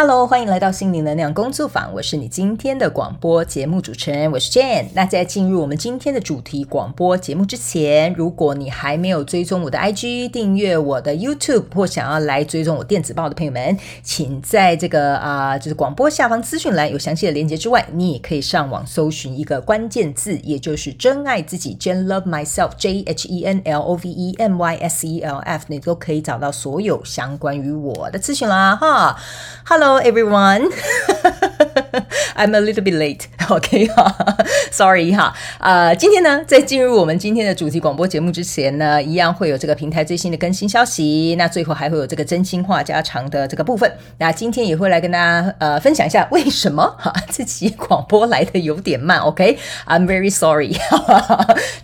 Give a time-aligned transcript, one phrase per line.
[0.00, 1.92] Hello，欢迎来到心灵能量工作坊。
[1.92, 4.84] 我是你今天的广播节目主持人，我是 Jane。
[4.94, 24.76] 那在进入我们今天的主题广播节目之前，如果你还没有追踪我的 IG、订阅我的 YouTube 或想要来追踪我电子报的朋友们，请在这个啊、就是广播下方资讯栏有详细的连接之外，你也可以上网搜寻一个关键字，也就是“真爱自己 ”，Jan Love Myself，J H E N L O V E M Y
[24.76, 29.18] S E L F，你都可以找到所有相关于我的资讯啦，哈
[29.66, 29.87] ，Hello。
[29.88, 30.68] Hello everyone,
[32.36, 33.22] I'm a little bit late.
[33.48, 34.14] OK 哈，
[34.70, 35.34] Sorry 哈。
[35.58, 41.34] 呃，今天呢，在进入我们今天的主题广播节目之前呢，一样会有这个平台最新的更新消息。
[41.38, 43.90] 那最后还会有这个真心话家常的这个部分。
[44.18, 49.18] 那今天也会来跟大家呃分享一下为什么哈自己广播来的有点慢。
[49.20, 50.76] OK，I'm、very sorry。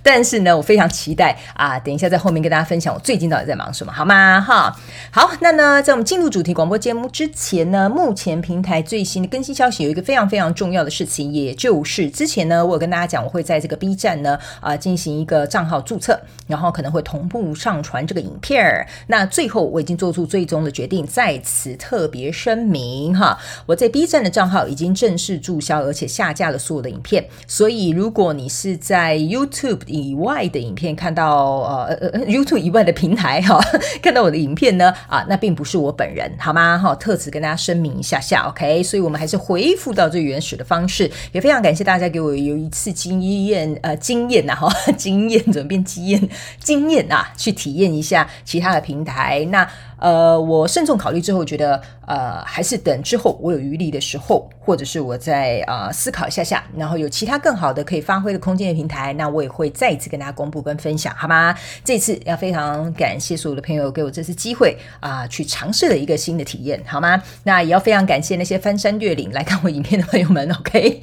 [0.02, 4.40] 但是呢，我非常期待啊，等一下在后面跟大家分享我最近到底在忙什么，好吗？
[4.40, 4.76] 哈，
[5.10, 5.30] 好。
[5.40, 7.90] 那呢，在我们进入主题广播节目之前呢。
[7.94, 18.86] 目前平台最新的更新消息有一个非常非常重要的事情，也就是之前呢，我有跟大家讲，我会在这个 B 站呢啊、进行一个账号注册，然后可能会同步上传这个影片。
[19.06, 27.24] 那最后我已经做出最终的决定，在此特别声明哈，我在 B 站的账号已经正式注销，而且下架了所有的影片。
[27.46, 33.60] 所以如果你是在 YouTube 以外的影片看到呃呃 YouTube 以外的平台哈，
[34.02, 36.76] 看到我的影片呢啊，那并不是我本人好吗？
[36.76, 37.94] 哈，特此跟大家声明。
[37.94, 46.28] 一下下，OK，所以我们还是恢复到最原始的方式，也非常感谢大家给我有一次经验，呃，经验呐，哈， 经验怎么变经验？
[46.58, 49.68] 经验啊，去体验一下其他的平台，那。
[49.98, 61.54] 呃，我慎重考虑之后，觉得呃，还是等之后我有余力的时候，或者是我再啊、呃、思考一下下，然后有其他更好的可以发挥的空间的平台，那我也会再一次跟大家公布跟分享，好吗？
[61.84, 67.22] 这次要非常感谢所有的朋友给我这次机会啊、去尝试了一个新的体验，好吗？
[67.44, 71.00] 那也要非常感谢那些翻山越岭来看我影片的朋友们，OK，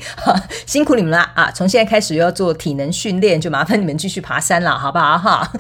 [0.66, 1.52] 辛苦你们了啊！
[1.52, 5.18] 从现在开始要做体能训练，就麻烦你们继续爬山了，好不好？
[5.18, 5.52] 哈，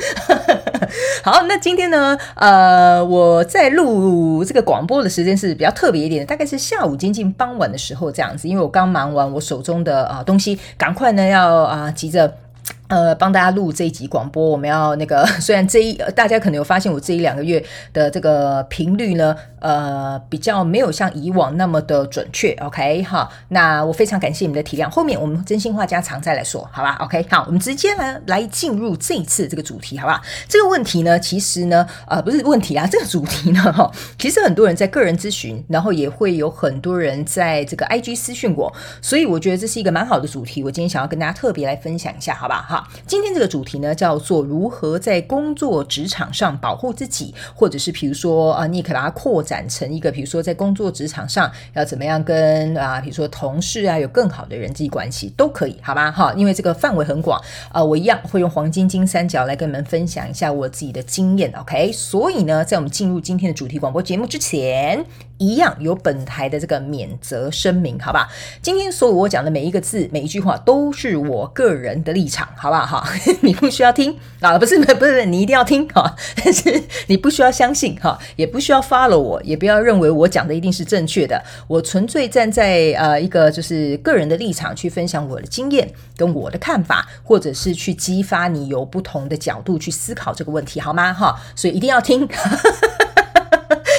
[1.24, 3.41] 好，那今天呢，呃，我。
[3.52, 12.34] 在录这个广播的时间是比较特别一点的，大概是下午接近傍晚的时候这样子，因为我刚忙完我手中的啊东西，赶快呢要啊急着。
[12.88, 30.22] 呃，帮大家录这一集广播，我们要那个，虽然这一大家可能有发现，我这一两个月的这个频率呢，呃，比较没有像以往那么的准确，OK 哈，那我非常感谢你们的体谅，后面我们真心话家常再来说，好吧？OK，好，我们直接来来进入这一次这个主题，好吧？
[30.49, 42.66] 这个问题呢，其实呢，呃，不是问题啊，这个主题呢，哈，其实很多人在个人咨询，然后也会有很多人在这个 IG 私讯我，所以我觉得这是一个蛮好的主题，我今天想要跟大家特别来分享一下，好吧？
[42.67, 42.88] 哈。
[43.05, 56.09] 今天这个主题呢，叫做如何在工作职场上保护自己，或者是比如说啊，你也可以把它扩展展成一个，比如说在工作职场上要怎么样跟啊，比如说同事啊有更好的人际关系都可以，好吧？
[56.09, 57.38] 哈，因为这个范围很广
[57.69, 61.91] 啊，我一样会用黄金金三角来跟你们分享一下我自己的经验，OK？
[61.91, 65.06] 所以呢，在我们进入今天的主题广播节目之前，
[65.41, 68.29] 一样有本台的这个免责声明，好吧？
[68.62, 73.02] 今天所有我讲的每一个字、每一句话都是我个人的立场，好不好？
[73.02, 73.09] 哈，
[73.41, 81.44] 你不需要听啊，不是不是，你一定要听哈，但是你不需要相信哈，也不需要 follow 我，也不要认为我讲的一定是正确的。
[81.68, 91.12] 我纯粹站在呃一个就是个人的立场去分享我的经验跟我的看法，或者是去激发你有不同的角度去思考这个问题，好吗？
[91.12, 92.29] 哈，所以一定要听。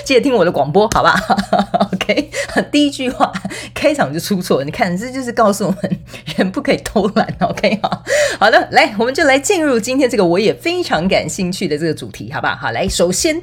[0.04, 1.14] 记得听我的广播，好吧？
[1.94, 2.30] OK，
[2.70, 3.32] 第一句话
[3.74, 5.98] 开场就出错，你看这就是告诉我们
[6.36, 7.26] 人不可以偷懒。
[7.40, 8.02] OK，好，
[8.38, 12.56] 好的，来，我们就来进入今天这个我也非常感兴趣的这个主题，好不好？
[12.56, 13.42] 好，来，首先。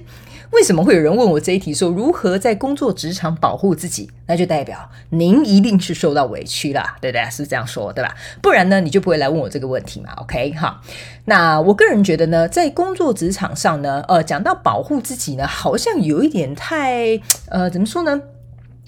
[0.51, 4.09] 为什么会有人问我这一题，说如何在工作职场保护自己？
[4.25, 7.29] 那就代表您一定是受到委屈了，对不对？
[7.29, 8.15] 是这样说，对吧？
[8.41, 10.11] 不然呢，你就不会来问我这个问题嘛。
[10.17, 10.81] OK，哈。
[11.25, 18.21] 那我个人觉得呢，在工作职场上呢，呃，讲到保护自己呢，好像有一点太，呃，怎么说呢？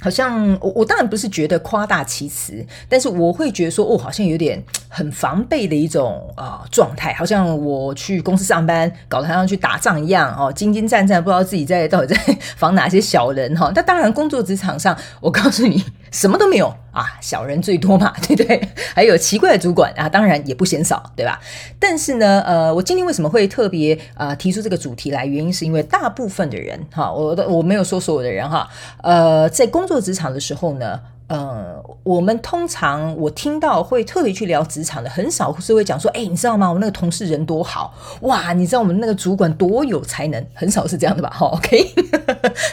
[0.03, 13.71] 好像我我当然不是觉得夸大其词，但是我会觉得说，哦，好像有点很防备的一种啊、呃、状态，好像我去公司上班，搞得好像去打仗一样哦，兢兢战战，不知道自己在到底在 防哪些小人哈。
[13.75, 15.83] 那当然，工作职场上，我告诉你。
[16.11, 18.61] 什么都没有啊，小人最多嘛， 对不对？
[18.93, 21.39] 还有奇怪的主管啊，当然也不嫌少，对吧？
[21.79, 25.25] 但是呢，呃，我今天为什么会特别啊、呃、提出这个主题来？
[25.25, 28.69] 原因是因为大部分的人哈，我的我没有说所有的人哈，
[29.01, 30.99] 呃，在工作职场的时候呢。
[31.31, 36.69] 呃，我们通常我听到会特别去聊职场的，很少是会讲说，哎，你知道吗？
[36.69, 37.93] 我那个同事人多好，
[38.23, 41.29] 哇，你知道我们那个主管多有才能，很少是这样的吧？
[41.33, 41.93] 哈，OK，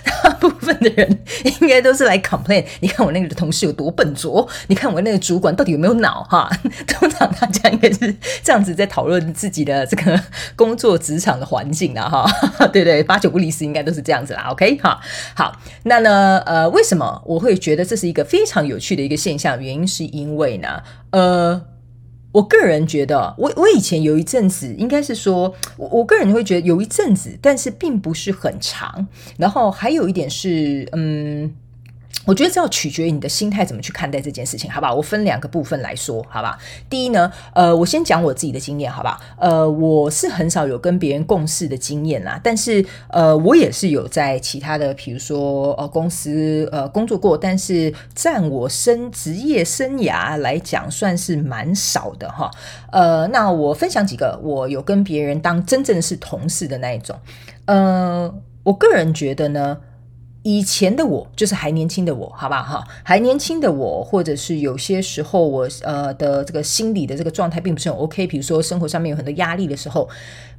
[0.04, 1.20] 大部分的人
[1.60, 2.64] 应该都是来 complain。
[2.80, 6.50] 你看我那个同事有多笨拙，你看我那个主管到底有没有脑哈？
[6.88, 8.12] 通常大家应该是
[8.42, 10.20] 这样子在讨论自己的这个
[10.56, 12.28] 工作职场的环境的哈。
[12.72, 14.48] 对对，八九不离十，应该都是这样子啦。
[14.50, 14.98] OK 哈，
[15.36, 19.62] 好，那呢呃，为什么我会觉得这是一个非常有趣的一个现象？
[19.62, 21.62] 原因是因为呢，呃。
[22.30, 29.08] 我个人觉得，我我以前有一阵子，应该是说，我我个人会觉得有一阵子，但是并不是很长。
[29.38, 31.54] 然后还有一点是，嗯。
[32.26, 34.92] 我觉得这要取决于你的心态怎么去看待这件事情，好吧？
[34.92, 36.58] 我分两个部分来说，好吧？
[36.90, 39.18] 第一呢，呃，我先讲我自己的经验，好吧？
[39.38, 52.50] 呃，我是很少有跟别人共事的经验啦，但是呃，我也是有在其他的，比如说呃公司呃工作过，但是占我生职业生涯来讲，算是蛮少的哈。
[52.92, 57.18] 呃，那我分享几个我有跟别人当真正是同事的那一种，
[57.64, 58.34] 呃，
[58.64, 59.78] 我个人觉得呢。
[60.48, 62.88] 以前的我就是还年轻的我，好不好哈？
[63.02, 70.08] 还年轻的我，或者是有些时候我呃的这个心理的这个状态并不是很 OK，比如说生活上面有很多压力的时候，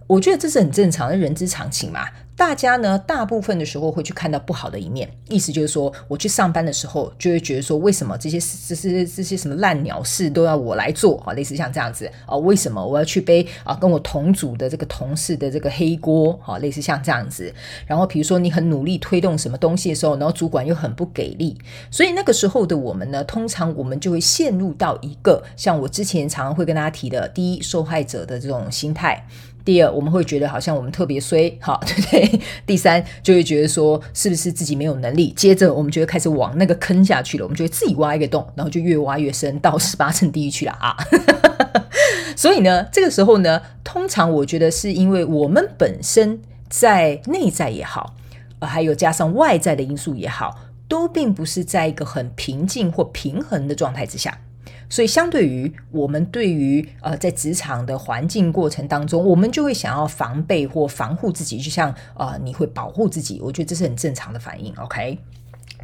[0.06, 2.06] 我觉得这是很正常的人之常情嘛。
[2.40, 11.34] 大家呢，大部分的时候会去看到不好的一面，意思就是说，我去上班的时候就会觉得说，为什么这些这些这些什么烂鸟事都要我来做啊？
[11.34, 12.38] 类似像这样子啊？
[12.38, 13.76] 为什么我要去背啊？
[13.76, 16.58] 跟我同组的这个同事的这个黑锅啊？
[16.60, 17.54] 类似像这样子。
[17.86, 21.58] 然后比如说你很努力推动什么东西的时候，然后主管又很不给力，
[21.92, 29.28] 所以那个时候的我们呢，通常我们就会陷入到一个像我之前常常会跟大家提的第一受害者的这种心态。
[29.66, 32.42] 第二，我们会觉得好像我们特别衰， 好，对不对？
[32.66, 35.32] 第三，就会觉得说是不是自己没有能力？
[35.36, 37.44] 接着，我们就会开始往那个坑下去了。
[37.44, 40.96] 我们就会自己挖一个洞，然后就越挖越深，到 十八层地狱去了啊！
[42.36, 48.16] 所以呢，这个时候呢，通常我觉得是因为我们本身在内在也好，
[48.62, 50.56] 还有加上外在的因素也好，
[50.88, 54.40] 都并不是在一个很平静或平衡的状态之下。
[54.92, 63.40] 所以，相对于我们对于呃，在职场的环境过程当中，我们就会想要防备或防护自己，就像呃，你会保护自己。
[63.40, 64.74] 我觉得这是很正常的反应。
[64.78, 65.20] OK，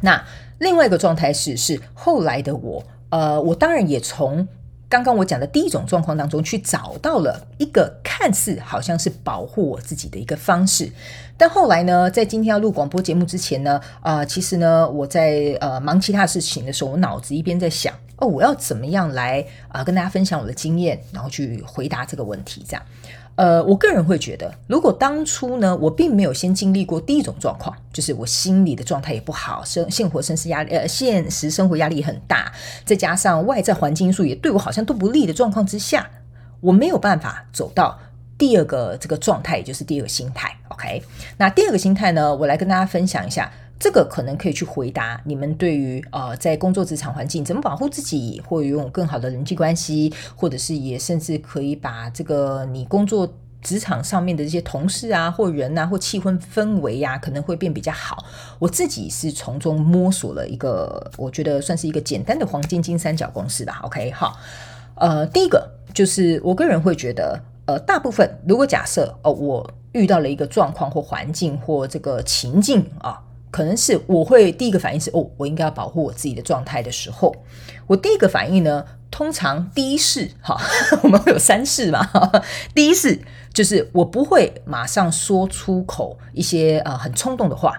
[0.00, 0.20] 那
[0.58, 4.48] 另外一个状态是，是后来的我，呃，我当然也从
[4.88, 10.90] 刚刚我讲的第一种状况当中去找到了一个看似好像是保护我自己的一个方式。
[11.36, 17.94] 但后来呢，在今天要录广播节目之前呢，啊、呃，其实呢，我在呃忙其他事情的时候，我脑子一边在想。
[18.18, 22.64] 哦，我要怎么样来啊、跟大家分享我的经验，然后去回答这个问题？
[22.66, 22.82] 这样，
[23.34, 32.50] 呃，我个人会觉得，如果当初呢，我并没有先经历过第一种状况，就是我心理的状态也不好，生现活生活压力呃现实生活压力很大，
[32.86, 36.08] 再加上外在环境因素也对我好像都不利的状况之下，
[36.60, 37.98] 我没有办法走到
[38.38, 40.56] 第二个这个状态，也就是第二个心态。
[40.68, 41.02] OK，
[41.36, 43.52] 那第二个心态呢，我来跟大家分享一下。
[43.78, 53.30] 这个可能可以去回答你们对于呃在工作职场环境怎么保护自己，或拥有更好的人际关系，或者是也甚至可以把这个你工作
[53.60, 58.24] 职场上面的这些同事啊，或人啊，或气氛氛围呀、啊，可能会变比较好。
[58.58, 63.80] 我自己是从中摸索了一个，我觉得算是一个简单的黄金金三角公式吧。
[63.82, 64.38] OK，好，
[64.94, 73.20] 呃，第一个就是我个人会觉得，呃，大部分如果假设哦、呃，我遇到了一个状况或环境或这个情境啊。
[73.56, 77.34] 可能是我会第一个反应是哦，我应该要保护我自己的状态的时候，
[77.86, 80.60] 我第一个反应呢，通常第一式哈，
[81.02, 82.06] 我们会有三式嘛，
[82.76, 83.18] 第一式
[83.54, 87.72] 就是我不会马上说出口一些呃很冲动的话，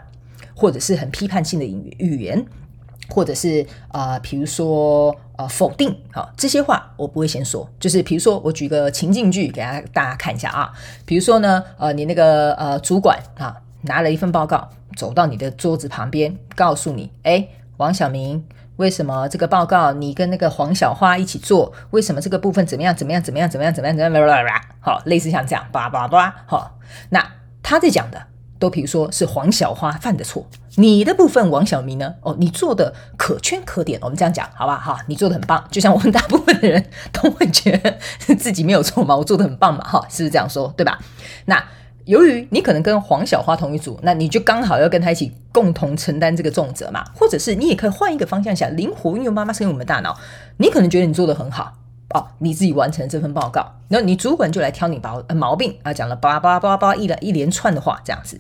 [0.56, 2.44] 或者是很批判性的语语言，
[3.10, 10.74] 或者是呃比如说呃否定啊这些话我不会先说，就是比如说我举个情境句给大家大家看一下啊，
[11.06, 13.56] 比如说呢呃你那个呃主管啊
[13.88, 14.70] 拿了一份报告。
[14.96, 18.44] 走到你的桌子旁边，告诉你：“哎，王小明，
[18.78, 21.72] 为什么这个报告你跟那个黄小花一起做？
[21.92, 22.96] 为什么这个部分怎么样？
[22.96, 23.22] 怎么样？
[23.22, 23.48] 怎么样？
[23.48, 23.74] 怎么样？
[23.76, 23.96] 怎么样？
[23.96, 24.62] 怎么样？
[24.80, 26.80] 好，类似像这样，叭叭叭，好。
[27.10, 27.24] 那
[27.62, 28.20] 他在讲的，
[28.58, 32.16] 都比如说是黄小花犯的错，你的部分王小明呢？
[32.22, 34.00] 哦，你做的可圈可点。
[34.02, 34.80] 我们这样讲，好吧？
[34.80, 35.64] 哈，你做的很棒。
[35.70, 37.96] 就像我们大部分的人都会觉得
[38.36, 40.74] 自己没有错嘛，我做的很棒嘛，哈，是不是这样说？
[40.76, 40.98] 对吧？
[41.46, 41.64] 那。
[42.08, 47.04] 由于你可能跟黄小花同一组，那你就刚好要跟他一起共同承担这个重责嘛。
[47.14, 50.18] 或者是你也可以换一个方向想，灵活运用妈妈生我们大脑。
[50.58, 51.74] 你可能觉得你做得很好
[52.16, 58.40] 哦，你自己完成这份报告，然后你主管就来挑你毛毛病啊，讲了叭叭叭叭一连一连串的话，这样子。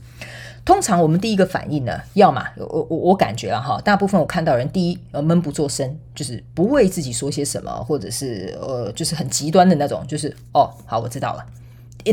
[0.63, 11.45] 通常我们第一个反应呢，要么我我我感觉了哈，大部分我看到人第一呃闷不作声，就是不为自己说些什么，或者是呃就是很极端的那种，就是哦好我知道了。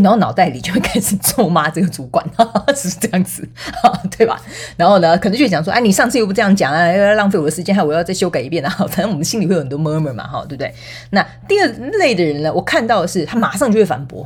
[0.03, 2.25] 然后脑袋里就会开始咒骂这个主管，
[2.75, 3.47] 是这样子，
[4.17, 4.41] 对吧？
[4.77, 8.71] 然后呢，可能就讲说，哎，你上次又不这样讲啊，又要浪费我的时间，还我要再修改一遍啊。
[8.89, 10.75] 反正我们心里会有很多 murmur 嘛，哈，对不对？
[11.11, 14.23] 那第二类的人呢，我看到的是他马上就会反驳，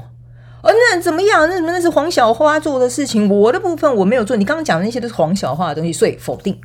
[0.63, 1.49] 哦，那怎么样？
[1.49, 6.59] 那什么那是黄小花做的事情，我的部分我没有做，你刚刚讲的那些都是黄小花的东西，所以否定。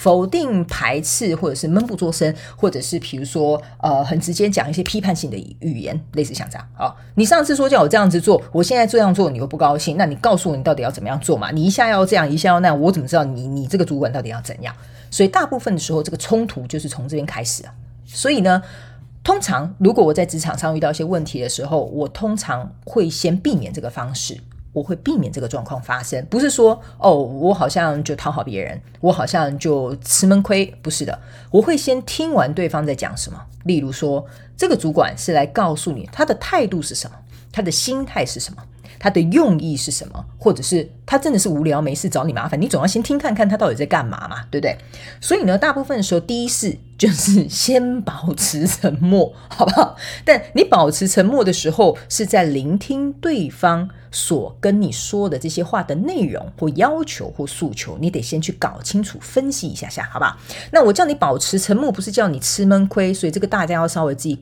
[0.00, 6.66] 否定、排斥，或者是闷不作声，或者是比如说，呃，很直接讲一些批判性的语言，类似像这样。
[6.74, 11.50] 好，你上次说叫我这样子做，我现在这样做，你又不高兴，那你告诉我你到底要怎么样做嘛？
[11.50, 14.74] 你一下要这样，一下要那样，我怎么知道你你这个主管到底要怎样？
[15.10, 17.74] 所以大部分的时候，这个冲突就是从这边开始啊。
[18.06, 18.62] 所以呢，
[19.22, 24.40] 通常如果我在职场上遇到一些问题的时候，我通常会先避免这个方式。
[24.72, 31.18] 我会避免这个状况发生，不是说哦，我好像就讨好别人，我好像就吃闷亏，不是的，
[31.50, 33.40] 我会先听完对方在讲什么。
[33.64, 34.24] 例如说，
[34.56, 37.16] 这个主管是来告诉你他的态度是什么，
[37.52, 38.62] 他的心态是什么。
[38.98, 40.24] 他的用意是什么？
[40.38, 42.60] 或者是他真的是无聊没事找你麻烦？
[42.60, 44.76] 你总要先听看看他到底在干嘛嘛，对不对？
[45.20, 49.96] 所以呢，大部分的时候，第一是就是先保持沉默，好不好？
[50.24, 60.36] 但你保持沉默的时候，是在聆听对方所跟你说的这些话的内容或要求或诉求，你得先去搞清楚、分析一下下，好不好？
[60.72, 64.38] 那我叫你保持沉默，不是叫你吃闷亏，所以这个大家要稍微自己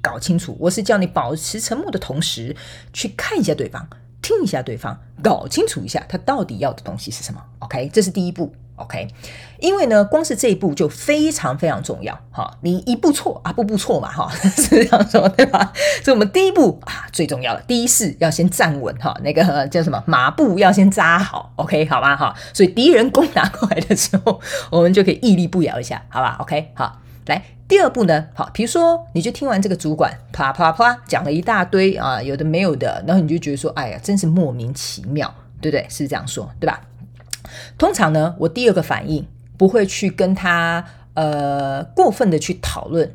[0.00, 0.56] 搞清楚。
[0.58, 2.54] 我是叫你保持沉默的同时，
[2.92, 3.88] 去看一下对方。
[4.22, 7.42] 听一下对方，搞清楚一下他到底要的东西是什么。
[7.58, 8.54] OK，这是第一步。
[8.76, 9.06] OK，
[9.60, 12.18] 因为呢，光是这一步就非常非常重要。
[12.32, 15.72] 哈，你一步错啊，步步错嘛，哈， 是这样说对吧？
[16.02, 21.52] 所以，我们第一步啊，最重要的第一式要先站稳哈，那个叫什么马步要先扎好。
[21.56, 26.98] OK，好吧，哈，所以敌人攻打过来的时候，我们就可以屹立不摇一下，好吧？OK，好。
[27.26, 27.40] 来，
[27.72, 28.26] 第二步呢？
[28.34, 35.86] 好，比如说，你就听完这个主管啪啪啪讲了一大堆啊，有的没有的，然后你就觉得说，哎呀，真是莫名其妙，对不对？
[35.88, 36.82] 是这样说，对吧？
[37.78, 39.26] 通常呢，我第二个反应
[39.56, 43.10] 不会去跟他呃过分的去讨论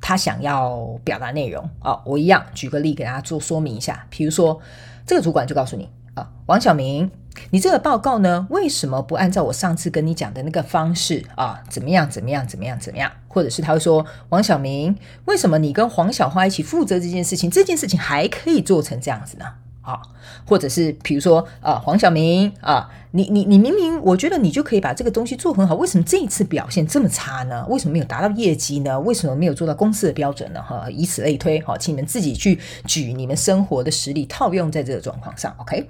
[0.00, 4.60] 他想要表达内容啊，我一样举个例给大家做说明一下，比如说，
[5.04, 7.10] 这个主管就告诉你啊，王小明。
[7.50, 11.62] 你这个报告呢，为什么不按照我上次跟你讲的那个方式啊？
[11.68, 12.08] 怎么样？
[12.08, 12.46] 怎么样？
[12.46, 12.78] 怎么样？
[12.78, 13.10] 怎么样？
[13.28, 17.50] 或者是他会说，王小明，为什么你跟黄小花一起负责这件事情？
[17.50, 19.44] 这件事情还可以做成这样子呢？
[19.82, 20.02] 啊，
[20.44, 27.64] 或者是比如说啊，黄小明啊，你你你明明我觉得你就可以把这个东西做很好，为什么这一次表现这么差呢？
[27.70, 29.00] 为什么没有达到业绩呢？
[29.00, 30.62] 为什么没有做到公司的标准呢？
[30.62, 35.88] 哈，以此类推，好，请你们自己去举你们生活的实例套用在这个状况上，OK。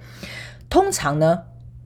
[0.70, 1.42] 通常呢，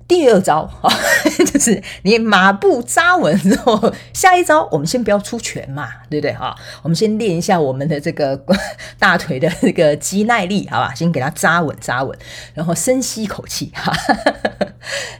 [0.08, 0.92] 第二招啊，
[1.52, 6.54] 就是你马步扎稳之后，下一招我们先不要出拳嘛，对不对哈？
[6.82, 8.38] 我们先练一下我们的这个
[8.98, 10.92] 大腿的这个肌耐力，好吧？
[10.94, 12.18] 先给它扎稳扎稳，
[12.54, 13.92] 然后深吸一口气哈。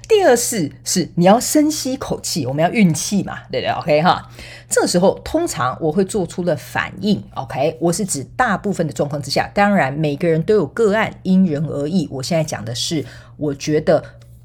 [0.08, 4.28] 第二式是你要深吸口气，我们要运气嘛，对不对？OK 哈。
[4.68, 7.76] 这时候通常我会做出的反应，OK？
[7.80, 12.08] 我是指大部分的状况之下，当然每个人都有个案，因人而异。
[12.10, 13.04] 我现在讲的是，
[13.42, 14.04] 我觉得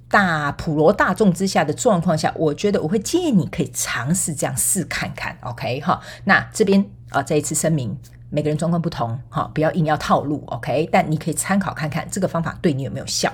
[0.09, 5.79] 大普罗大众之下的状况下，我觉得我会建议你可以尝试这样试看看，OK？
[5.81, 7.95] 哈，那这边啊，再一次声明，
[8.31, 10.89] 每个人状况不同，哈，不要硬要套路，OK？
[10.91, 13.31] 但你可以参考看看这个方法对你有没有效。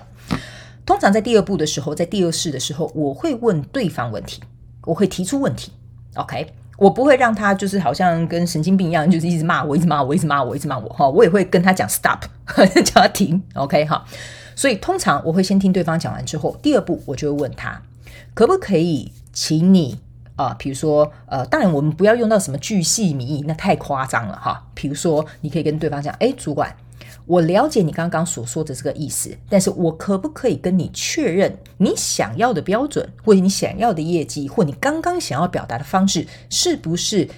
[0.85, 4.43] 通常在第二步的时候，在第二式的时候，我会问对方问题，
[4.83, 5.71] 我会提出问题
[6.15, 6.53] ，OK？
[6.77, 11.07] 我不会让他就是好像跟神经病一样，就是一直骂我，一直骂我，一直骂我，一直骂我哈。
[11.07, 12.19] 我也会跟他讲 stop，
[12.83, 14.03] 叫他停，OK 哈。
[14.55, 17.81] 所以通常我会先听对方讲完之后，第二步我就会问他，
[18.33, 19.99] 可不可以请你
[20.35, 24.67] 啊、呃，比如说呃，当然我们不要用到什么巨细靡遗，那太夸张了哈。
[24.73, 26.75] 比如说你可以跟对方讲，哎，主管。
[27.25, 37.29] 我了解你刚刚所说的这个意思，但是我可不可以跟你确认，你想要的标准，或者你想要的业绩，或你刚刚想要表达的方式，是不是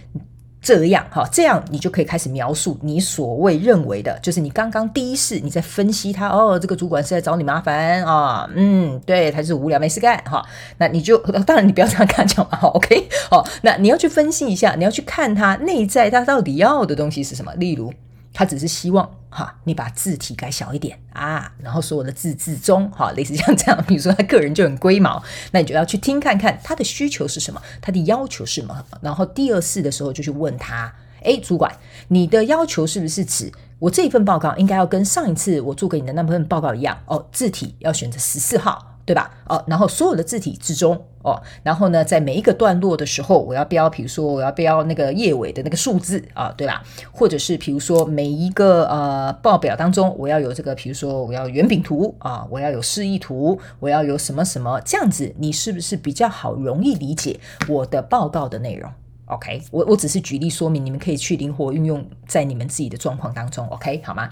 [0.65, 1.05] 这样？
[1.12, 10.43] 哈，这样你就可以开始描述你所谓认为的，就是你刚刚第一次你在分析他，哦，这个主管是在找你麻烦啊，嗯，对，他是无聊没事干，哈，
[10.79, 17.93] 那你就 当然你不要这样跟他讲嘛，，OK，好，那你要去分析一下，你要去看他内在他到底要的东西是什么，例如。
[18.38, 23.83] 他只是希望哈，你把字体改小一点啊，然后所有的字字中哈，类似像这样。
[23.85, 28.85] 比如说他个人就很龟毛，那你就要去听看看他的需求是什么，他的要求是什么。
[29.01, 31.69] 然后第二次的时候就去问他，哎，主管，
[32.07, 36.97] 你的要求是不是指我这一份报告应该要跟上一次我做给你的那份报告一样？
[37.07, 38.94] 哦，字体要选择十四号。
[39.05, 39.31] 对吧？
[39.47, 46.83] 哦，然后所有的字体之中，哦，然后呢，在每一个段落的时候，我要标，比如说我要标那个页尾的那个数字啊，对吧？
[47.12, 58.89] 或者是比如说每一个呃报表当中，我要有这个，比如说我要圆饼图啊，我要有示意图，我要有什么什么这样子，你是不是比较好容易理解我的报告的内容
[59.27, 64.29] ？OK，我我只是举例说明，你们可以去灵活运用在你们自己的状况当中，OK 好吗？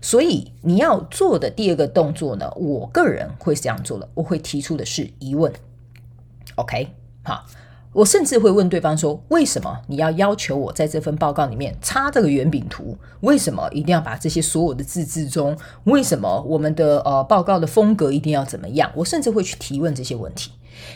[0.00, 5.52] 所以你要做的第二个动作呢，我个人会这样做的，我会提出的是疑问
[6.56, 6.88] ，OK
[7.22, 7.46] 好，
[7.92, 12.98] 我甚至会问对方说，为什么你要要求我在这份报告里面插这个圆饼图？
[13.20, 15.56] 为什么一定要把这些所有的字字中？
[15.84, 18.90] 为什么我们的呃报告的风格一定要怎么样？
[18.96, 20.50] 我甚至会去提问这些问题，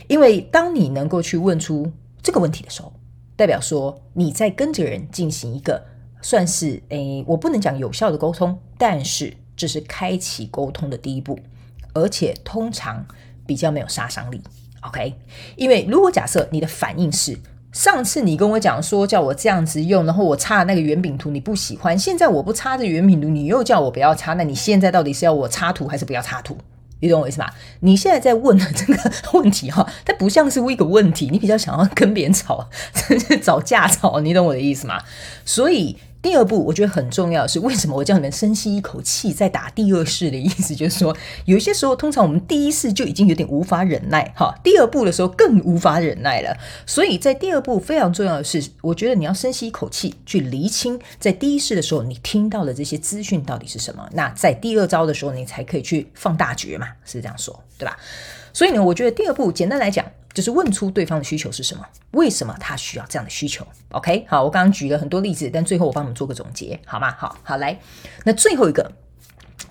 [0.09, 2.93] 因为当你能够去问出这个问题的时候。
[3.37, 5.85] 代表说你在跟着人进行一个
[6.23, 11.39] 算是诶，我不能讲有效的沟通，但是这是开启沟通的第一步，
[11.93, 13.07] 而且通常
[13.47, 14.41] 比较没有杀伤力。
[14.81, 15.15] OK，
[15.57, 17.39] 因为如果假设你的反应是
[17.73, 26.57] 上次你跟我讲说叫我这样子用，然后我插那个圆饼图你不喜欢，现在我不插这圆饼图，你又叫我不要插，那你现在到底是要我插图还是不要插图？
[27.01, 27.53] 你懂我意思吧？
[27.81, 32.69] 你现在在问的这个问题哈，它不像是一个问题，你比较想要跟别人吵，
[33.43, 35.01] 找架吵，你懂我的意思吗？
[35.45, 35.97] 所以。
[36.27, 46.53] 第二步，我觉得很重要是，为什么我叫你们深吸一口气再打第二式的意思，就是说，有些时候，通常我们第一式就已经有点无法忍耐，哈，第二步的时候更无法忍耐了。
[46.85, 54.05] 所以在第二步非常重要的是，我觉得你要深吸一口气，去厘清在第一式的时候你听到的这些资讯到底是什么。
[54.13, 57.97] 那在第二招的时候，你才可以去放大局嘛，是这样说，对吧？
[58.57, 60.03] 所以呢，我觉得第二步简单来讲。
[60.33, 67.15] 就是问出对方的需求是什么，为什么他需要这样的需求？OK，好，我刚刚举了很多例子，但最后我帮你们做个总结，好吗？
[67.17, 67.81] 好好来，
[68.25, 68.93] 那最后一个，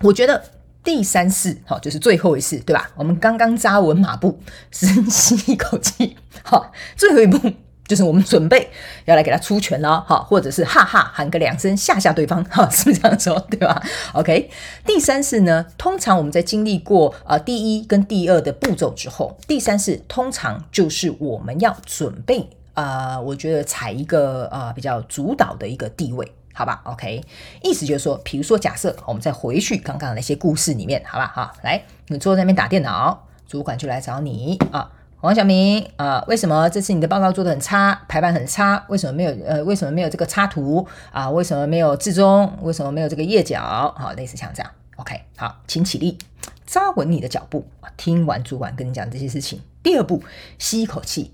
[0.02, 0.42] 我觉得
[0.82, 2.90] 第三次，好，就是最后一次，对吧？
[2.96, 4.40] 我们刚刚扎稳马步，
[4.72, 7.52] 深吸一口气，好，最后一步。
[7.86, 8.68] 就是我们准备
[9.04, 13.80] 要来给他出拳了，哈，或者是哈哈喊个两声吓吓对方，哈，是不是这样说，对吧
[14.12, 14.50] ？OK，
[14.84, 22.40] 第三是呢，通常我们在经历过呃第一跟第二的步骤之后，第三是通常就是我们要准备
[22.74, 27.22] 啊、呃，我觉得踩一个呃比较主导的一个地位，好吧？OK，
[27.62, 31.26] 意思就是说，比如说假设我们再回去刚刚那些故事里面，好吧？
[31.34, 34.90] 哈，来，你坐在那边打电脑，主管就来找你啊。
[35.26, 38.84] 王小明啊，为什么这次你的报告做得很差，排版很差？
[38.88, 41.28] 为什么没有呃，为什么没有这个插图啊？
[41.28, 42.56] 为什么没有字中？
[42.62, 43.92] 为什么没有这个页角？
[43.98, 44.70] 好，类似像这样。
[44.94, 46.16] OK，好，请起立，
[46.64, 47.66] 扎稳你的脚步。
[47.96, 50.22] 听完主管跟你讲这些事情，第二步，
[50.60, 51.32] 吸一口气。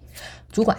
[0.50, 0.78] 主管，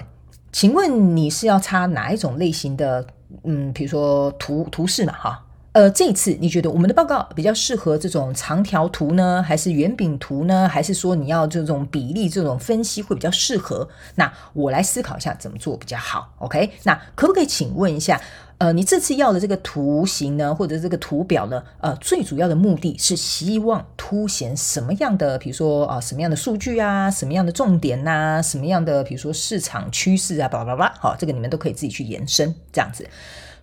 [0.52, 3.06] 请问你是要插哪一种类型的？
[3.44, 5.46] 嗯，比如说图图示嘛，哈。
[5.74, 10.70] 呃，这一次你觉得我们的报告比较适合这种长条图呢，还是圆饼图呢？
[10.70, 13.90] 还是说你要这种比例、这种分析会比较适合？
[14.14, 16.32] 那我来思考一下怎么做比较好。
[16.38, 18.22] OK，那可不可以请问一下，
[18.60, 21.64] 呃，你这次要的这个图形呢，或者这个图表呢？
[21.82, 25.40] 呃，最主要的目的是希望凸显什么样的？
[25.40, 29.04] 比如说啊、什么样的数据啊，什么样的重点呐、什么样的？
[29.04, 30.94] 比如说市场趋势啊，巴拉巴拉。
[31.00, 33.10] 好，这个你们都可以自己去延伸，这样子。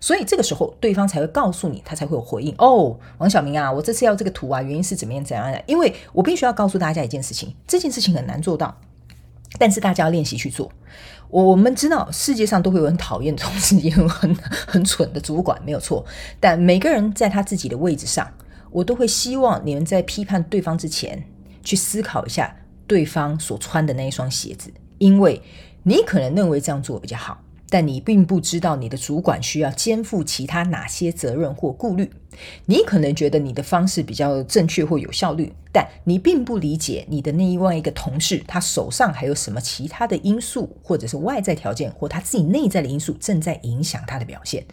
[0.01, 2.53] 所以这个时候，对方才会告诉你，他才会有回应。
[2.57, 5.63] 哦，王小明啊，我这次要这个图啊，原因是怎么样怎样的？
[5.67, 8.75] 因为我必须要告诉大家一件事情，这件事情很难做到，
[9.59, 10.71] 但是大家要练习去做。
[11.29, 14.35] 我们知道世界上都会有很讨厌同事，也有很
[14.67, 16.03] 很蠢的主管，没有错。
[16.39, 18.27] 但每个人在他自己的位置上，
[18.71, 21.23] 我都会希望你们在批判对方之前，
[21.63, 22.53] 去思考一下
[22.87, 25.41] 对方所穿的那一双鞋子，因为
[25.83, 27.39] 你可能认为这样做比较好。
[27.71, 32.11] 但你并不知道你的主管需要肩负其他哪些责任或顾虑。
[32.65, 44.65] 你可能觉得你的方式比较正确或有效率，但你并不理解你的那一外一个同事，他手上还有什么其他的因素，或者是外在条件，或他自己内在的因素正在影响他的表现。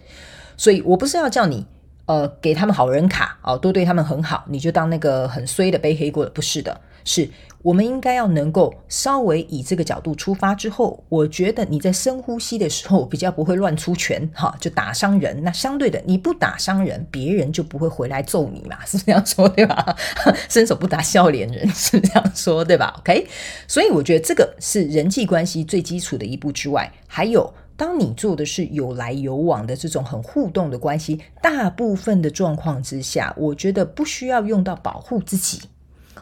[0.56, 1.64] 所以我不是要叫你，
[2.06, 6.80] 呃，给他们好人卡哦，都对他们很好，你就当那个很衰的背黑锅的，不是的。
[7.08, 7.26] 是
[7.62, 15.42] 我们应该要能够稍微以这个角度出发之后，我觉得你在深呼吸的时候比较不会乱出拳， 哈，就打伤人。
[15.42, 19.96] 那相对的，你不打伤人，别人就不会回来揍你嘛， 是这样说对吧？
[20.50, 23.26] 伸手不打笑脸人是这样说对吧？OK，
[23.66, 35.62] 所以我觉得这个是人际关系最基础的一步之外，还有当你做的是有来有往的这种很互动的关系，大部分的状况之下，我觉得不需要用到保护自己。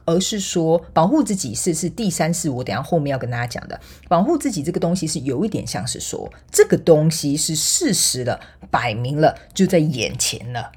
[0.07, 3.79] 而是说保护自己是是第三式，我等下后面要跟大家讲的。
[4.09, 8.40] 保护自己这个东西是有一点像是说，这个东西是事实了，
[8.71, 10.73] 摆明了就在眼前了，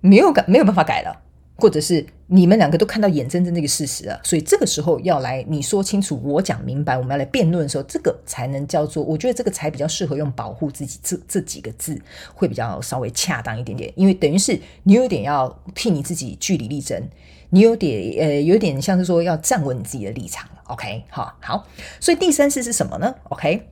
[0.00, 1.22] 没有改，没有办法改了。
[1.56, 12.00] 或者是你们两个都看到眼睁睁这个事实了，所以这个时候要来你说清楚，我讲明白，我们要来辩论的时候，这个才能叫做，我觉得这个才比较适合用保护自己这这几个字，
[12.34, 17.02] 会比较稍微恰当一点点，因为等于是你有点要替你自己据理力争，
[17.50, 21.66] 你有点呃有点像是说要站稳你自己的立场，OK，好，好，
[22.00, 23.68] 所以第三式是什么呢？OK。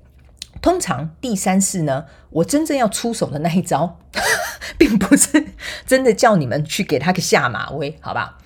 [0.63, 3.99] 通常第三式呢，我真正要出手的那一招，
[4.79, 5.47] 并不是
[5.87, 8.39] 真的叫你们去给他个下马威，好吧？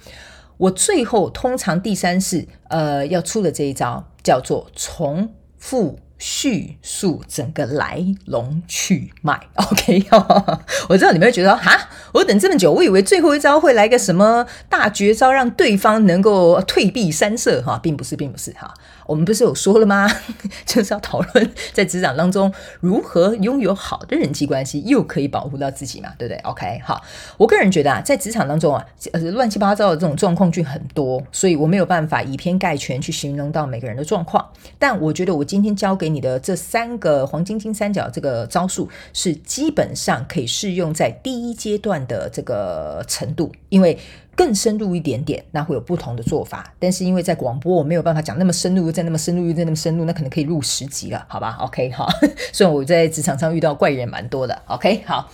[0.59, 9.40] 我最后通常第三式，呃，要出的这一招叫做重复叙述整个来龙去脉。
[9.54, 10.04] OK，
[10.90, 18.74] 我知道你们会觉得哈，我等这么久，我以为最后一招会来个什么大绝招，让对方能够退避三舍哈，并不是，并不是哈。
[19.09, 20.07] 我们不是有说了吗？
[20.66, 27.03] 就是要讨论在职场当中如何拥有好的人际关系，又可以保护到自己嘛，对不对？OK，好，
[27.38, 34.47] 我个人觉得啊，在职场当中啊，呃，乱七八糟的这种状况就很多，所以我没有办法以偏概全去形容到每个人的状况。
[34.79, 43.99] 但我觉得我今天教给你的这三个黄金金三角这个招数，是基本上可以适用在第一阶段的这个程度，因为。
[44.38, 46.72] 更深入一点点，那会有不同的做法。
[46.79, 52.09] 但是因为在广播，我没有办法讲那么深入，再那么深入，又再那么深入，那可能可以录十集了，好吧？OK，好。
[52.53, 55.29] 虽然我在职场上遇到怪人蛮多的，OK，好。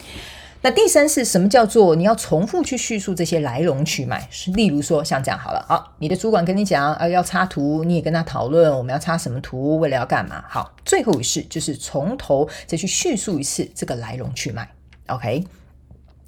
[0.62, 4.26] 那第三是什么叫做你要重复去叙述这些来龙去脉？
[4.54, 10.42] 例如说像这样好了，好，你的主管跟你讲啊要插图，你也跟他讨论我们要插什么图，为了要干嘛？
[10.48, 14.66] 好，最后一次就是从头再去叙述一次这个来龙去脉
[15.08, 15.44] ，OK。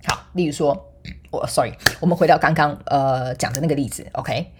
[0.04, 0.92] 好，例如说。
[1.36, 4.50] 我 sorry，我们回到刚刚呃讲的那个例子，OK，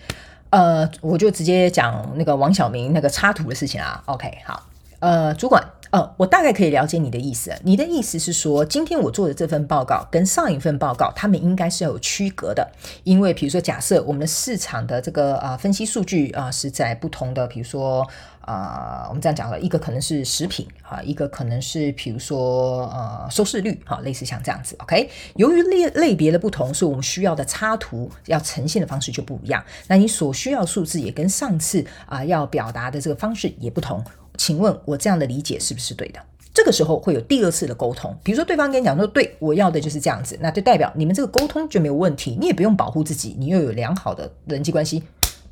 [0.51, 4.63] 呃，我就直接讲那个王小明那个插图的事情啊，OK，好，
[5.01, 12.71] 呃，主管，呃，我大概可以了解你的意思，你的意思是说，今天我做的这份报告跟上一份报告，他们应该是要有区隔的，
[13.05, 18.07] 因为比如说，假设我们的市场的这个啊、呃、分析数据啊、是在不同的，比如说。
[18.47, 25.11] 啊、我们这样讲了，一个可能是食品啊，一个可能是比如说呃收视率哈，类似像这样子，OK。
[25.35, 29.65] 由于类类别的不同，所以我们需要的插图要呈现的方式就不一样。
[29.89, 34.03] 那你所需要数字也跟上次啊、要表达的这个方式也不同。
[34.39, 36.21] 请问我这样的理解是不是对的？
[36.55, 45.03] 这个时候会有第二次的沟通，比如说对方跟你讲说，对，我要的就是这样子，那就代表你们这个沟通就没有问题，你也不用保护自己，你又有良好的人际关系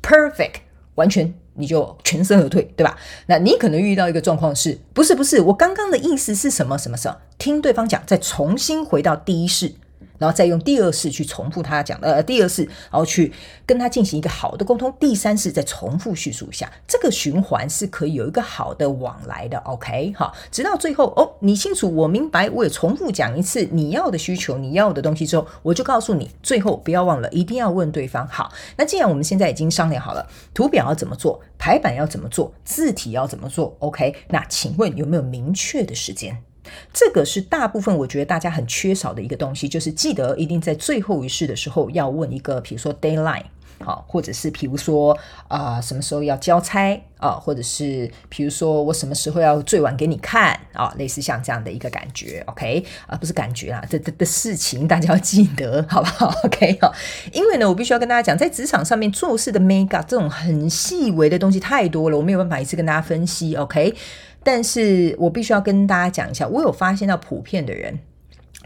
[0.01, 0.61] ，perfect，
[0.95, 1.33] 完全。
[1.55, 2.97] 你就全身而退，对吧？
[3.27, 7.17] 那你可能遇到一个状况是，不是不是，我刚刚的意思是什么什么什么？
[7.37, 9.73] 听对方讲，再重新回到第一式。
[10.17, 13.31] 然后再用第二次去重复他讲的，呃，第二次，然后去
[13.65, 14.93] 跟他进行一个好的沟通。
[14.99, 19.57] 第三次再重复叙述一下，这个循环是可以有一个好的往来的。
[19.59, 28.27] OK，好，直到最后哦，你清楚，我明白，我也重复讲一次你要的需求，你要的东西之后，我就告诉你，最后不要忘了，一定要问对方。
[28.27, 36.43] 好，那既然我们现在已经商量好了，图表要怎么做，排版要怎么做，字体要怎么做，OK，那请问有没有明确的时间？
[36.93, 43.43] 这个是大部分我觉得大家很缺少的一个东西，就是记得一定在最后一式的时候要问一个，比如说 deadline，
[43.83, 56.93] 好，或者是比如说啊、什么时候要交差啊，或者是比如说我什么时候要最晚给你看啊，类似像这样的一个感觉，OK 啊，不是感觉啊，这这的事情大家要记得，好不好？OK 好，
[57.31, 63.93] 因为呢，我必须要跟大家讲，在职场上面做事的 make up 这种很细微的东西太多了，我没有办法一次跟大家分析，OK。
[64.45, 67.97] 但是我必须要跟大家讲一下，我有发现到普遍的人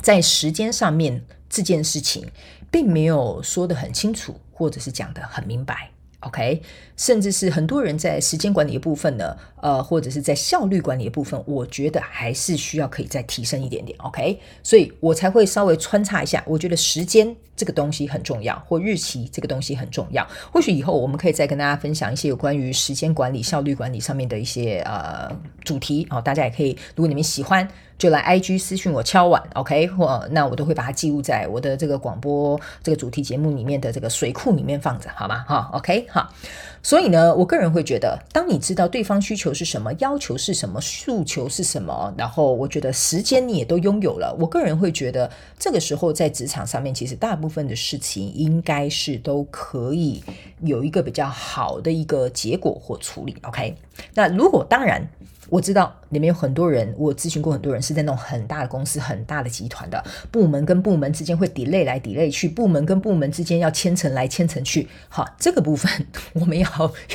[0.02, 2.30] 在时间上面这件事情，
[2.70, 5.92] 并没有说的很清楚，或者是讲的很明白。
[6.22, 6.62] OK，
[6.98, 13.98] 甚至是很多人在时间管理的部分呢，呃，或者是在效率管理的部分，我觉得还是需要可以再提升一点点。
[14.00, 20.28] OK，所以我才会稍微穿插一下，我觉得时间这个东西很重要，或日期这个东西很重要。
[20.52, 27.66] 或许以后我们可以再跟大家分享一些有关于时间管理、效率管理上面的一些呃主题哦，大家也可以，如果你们喜欢。
[28.00, 35.44] 就来 IG 私讯我敲碗，OK，或那我都会把它记录在我的这个广播这个主题节目里面的这个水库里面放着，好吗？
[35.46, 36.34] 哈，OK，好。
[36.82, 50.24] 所以呢，我个人会觉得，当你知道对方需求是什么，要求是什么，诉求是什么，然后我觉得时间你也都拥有了，我个人会觉得，这个时候在职场上面，其实大部分的事情应该是都可以
[50.62, 53.76] 有一个比较好的一个结果或处理，OK。
[54.14, 55.06] 那如果当然。
[55.50, 64.88] 我知道里面有很多人，我咨询过很多人是在那种很大的公司、很大的集团的部门跟部门之间会 delay 来 delay 去，部门跟部门之间要签呈来签呈去。
[65.10, 65.92] 好，这个部分
[66.34, 66.68] 我们要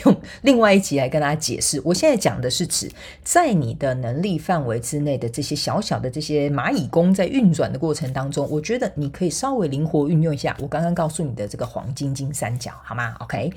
[0.04, 1.80] 用另外一集来跟大家解释。
[1.84, 2.90] 我现在讲的是指
[3.22, 13.52] 在你的能力范围之内的这些小小的这些蚂蚁工在运转的过程当中，我觉得你可以稍微灵活运用一下我刚刚告诉你的这个黄金金三角，好吗？OK，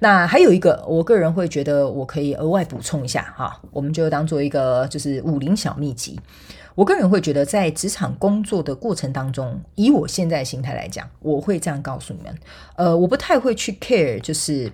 [0.00, 6.18] 那还有一个，我个人会觉得我可以额外补充一下哈，我们就当当做一个就是武林小秘籍。
[6.74, 12.36] 我个人会觉得，在职场工作的过程当中，以我现在的心态来讲，我会这样告诉你们：
[12.74, 14.72] 呃，我不太会去 care，就是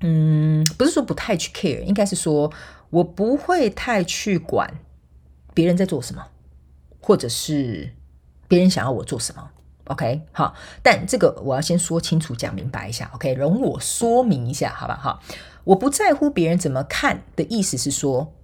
[0.00, 2.52] 嗯，不是说不太去 care，应该是说
[2.90, 4.70] 我不会太去管
[5.54, 6.26] 别人在做什么，
[7.00, 7.90] 或者是
[8.48, 9.48] 别人想要我做什么。
[9.84, 13.10] OK，好，但这个我要先说清楚、讲明白一下。
[13.14, 14.94] OK，容我说明一下，好吧？
[14.94, 15.18] 哈，
[15.64, 18.34] 我不在乎别人怎么看的意思是说，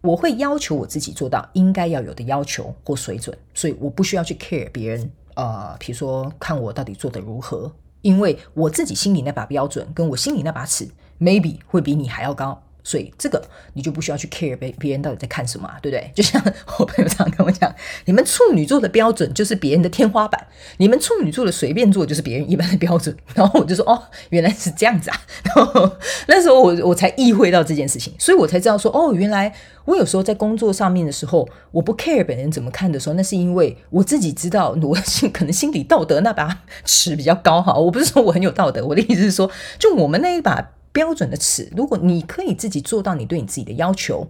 [0.00, 10.88] 我会要求我自己做到应该要有的要求或水准，所以我不需要去 care 别人，呃，比如说看我到底做得如何，因为我自己心里那把标准跟我心里那把尺
[11.20, 12.62] ，maybe 会比你还要高。
[12.88, 16.10] 所以这个你就不需要去 care 别别人到底在看什么，对不对？
[16.16, 16.42] 就像
[16.78, 17.70] 我朋友常跟我讲，
[18.06, 20.46] 你们处女座的标准就是别人的天花板，
[20.78, 23.14] 你们处女座的随便做就是别人一般的标准。
[23.36, 25.20] 然后我就说，哦，原来是这样子啊。
[25.54, 25.96] 然后
[26.28, 37.74] 那时候我我才意会到这件事情，所以我才知道说，哦，原来我有时候在工作上面的时候，我不 care 别人怎么看的时候，那是因为我自己知道我心可能心理道德那把尺比较高哈。
[37.74, 40.70] 我不是说我很有道德，我的意思是说，就我们那一把。
[40.98, 44.26] 标准的尺，如果你可以自己做到你对你自己的要求，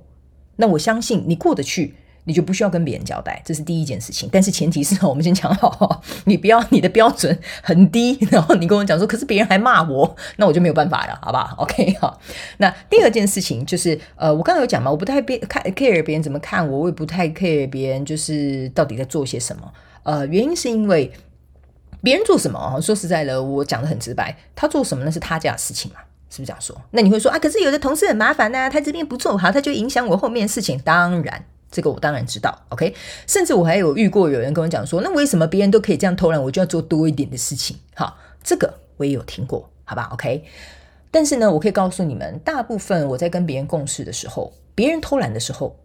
[0.57, 4.29] 那我相信你过得去，你就不需要跟别人交代，这是第一件事情。
[4.31, 11.55] 但是前提是，我们先讲好，你不要你的标准很低，然后你跟我讲说，可是别人还骂我，那我就没有办法了，好不好？
[11.65, 12.21] OK，好。
[12.59, 19.73] 那第二件事情就是，呃，我刚刚有讲嘛，我不太别看 care 别人怎么看我，我也不太 care 别人就是到底在做些什么。
[20.03, 21.11] 呃，原因是因为
[22.03, 22.79] 别人做什么？
[22.83, 26.01] 说实在的，我讲得很直白，他做什么那是他家的事情嘛。
[26.31, 26.77] 是不是这样说？
[26.91, 27.39] 那你会说啊？
[27.39, 30.79] 可是有的同事很麻烦呐、他这边不做好，他就影响我后面的事情。
[30.81, 32.67] 当然，这个我当然知道。
[32.69, 32.95] OK，
[33.27, 37.79] 甚至我还有遇过有人跟我讲说，那为什么别人都可以这样偷懒，我就要做多一点的事情？
[37.95, 40.45] 好，这个我也有听过，好吧？OK，
[41.11, 45.77] 但是呢，我可以告诉你们，大部分我在跟别人共事的时候，别人偷懒的时候，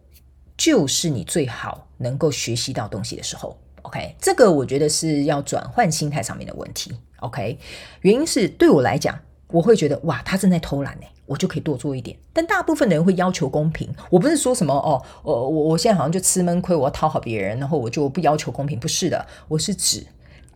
[0.56, 3.58] 就是你最好能够学习到东西的时候。
[3.82, 6.92] OK，这个我觉得是要转换心态上面的问题。
[7.20, 7.58] OK，
[8.00, 9.18] 原因是对我来讲。
[9.54, 12.16] 我会觉得哇，他正在偷懒呢，我就可以多做一点。
[12.32, 13.88] 但大部分的人会要求公平。
[14.10, 18.80] 我不是说什么哦，呃，我我现在好像就吃闷亏，我要讨好别人，然后我就不要求公平。
[18.80, 20.04] 不是的，我是指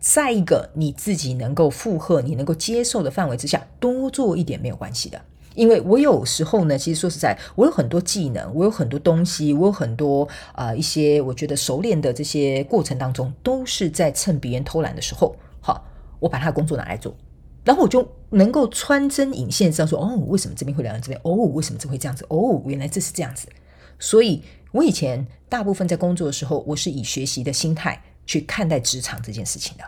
[0.01, 5.21] 在一个你自己能够负荷、你能够接受的范围之下，多做一点没有关系的。
[5.55, 15.85] 因为我有时候呢，其实说实在，我有很多技能，我有很多东西，我有很多呃一些我觉得熟练的这些过程当中，都是在趁别人偷懒的时候，好，
[16.19, 17.15] 我把他的工作拿来做。
[17.69, 21.21] 然后我就能够穿针引线，知道说哦，为什么这边会聊到这边？
[21.23, 22.25] 哦，为什么这会这样子？
[22.27, 23.47] 哦，原来这是这样子。
[23.99, 29.83] 所以，我以前大部分在工作的时候，我是以学习的心态去看待职场这件事情的。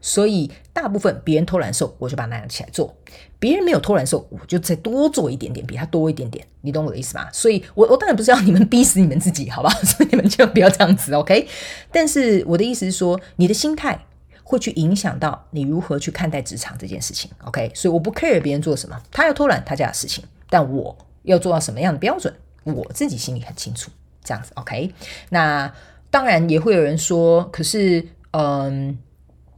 [0.00, 2.92] 所以，大部分别人偷懒的时候，我就把它拿起来做；
[3.38, 6.44] 别人没有偷懒的时候，我就再多做一点点，比他多一点点。
[6.62, 7.30] 你懂我的意思吧？
[7.32, 9.70] 所以我我当然不是要你们逼死你们自己，好吧？
[9.86, 11.46] 所以你们就不要这样子，OK？
[11.92, 14.04] 但是我的意思是说，你的心态。
[14.44, 17.72] 会去影响到你如何去看待职场这件事情，OK？
[17.74, 23.90] 所以我不 care 别人做什么，他要偷懒他家的事情，但我要做到什么样的标准，我自己心里很清楚，
[24.22, 24.92] 这样子，OK？
[25.30, 25.72] 那
[26.10, 28.96] 当然也会有人说，可是，嗯，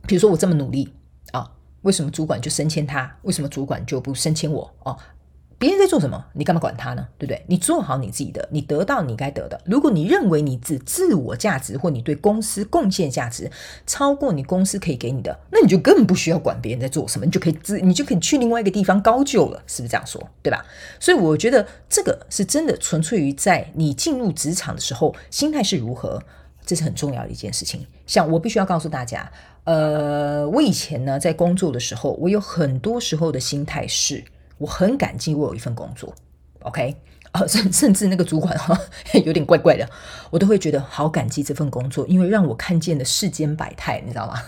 [0.07, 0.94] 比如说我这么努力
[1.33, 1.51] 啊，
[1.83, 3.16] 为什么主管就升迁他？
[3.22, 4.72] 为什么主管就不升迁我？
[4.85, 4.96] 哦。
[5.59, 7.09] 别人在做什么，你干嘛管他呢？
[7.16, 7.42] 对不对？
[7.47, 9.59] 你做好你自己的，你得到你该得的。
[9.64, 13.51] 如果你认为你自自我价值或你对公司贡献价值
[13.87, 20.23] 超过你公司可以给你的，那你就更不需要管别人在做什么，你就可以自你就可以去另外一个地方高就了，是不是这样说？
[20.42, 20.62] 对吧？
[21.01, 26.23] 所以我觉得这个是真的纯粹于在你进入职场的时候心态是如何，
[26.66, 27.87] 这是很重要的一件事情。
[28.07, 29.33] 像我必须要告诉大家，
[29.64, 34.23] 呃，我以前呢在工作的时候，我有很多时候的心态是。
[34.59, 36.14] 我很感激我有一份工作
[36.61, 36.97] ，OK，
[37.33, 38.79] 呃，甚甚至那个主管哈
[39.25, 39.88] 有点怪怪的，
[40.31, 44.40] 我都会觉得好感激这份工作，因为让我看见了世间百态，你知道吗？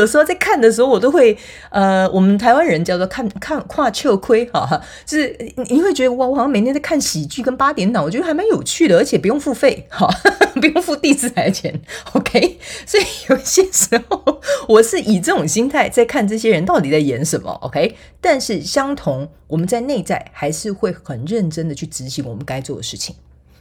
[0.00, 1.36] 有时候在看的时候，我都会
[1.68, 5.36] 呃，我们台湾人叫做看看跨秋亏哈，就是
[5.68, 10.08] 你会觉得哇，我好像每天在看喜剧跟八点档，我觉得还蛮有趣的，而且不用付费哈，
[10.60, 11.80] 不用付第四台的钱
[12.14, 12.58] ，OK。
[12.86, 17.96] 所以有些时候我是以这种心态在看这些人到底在演什么，OK。
[18.20, 23.16] 但是相同，我们在内在还是会很认真的去执行我们该做的事情，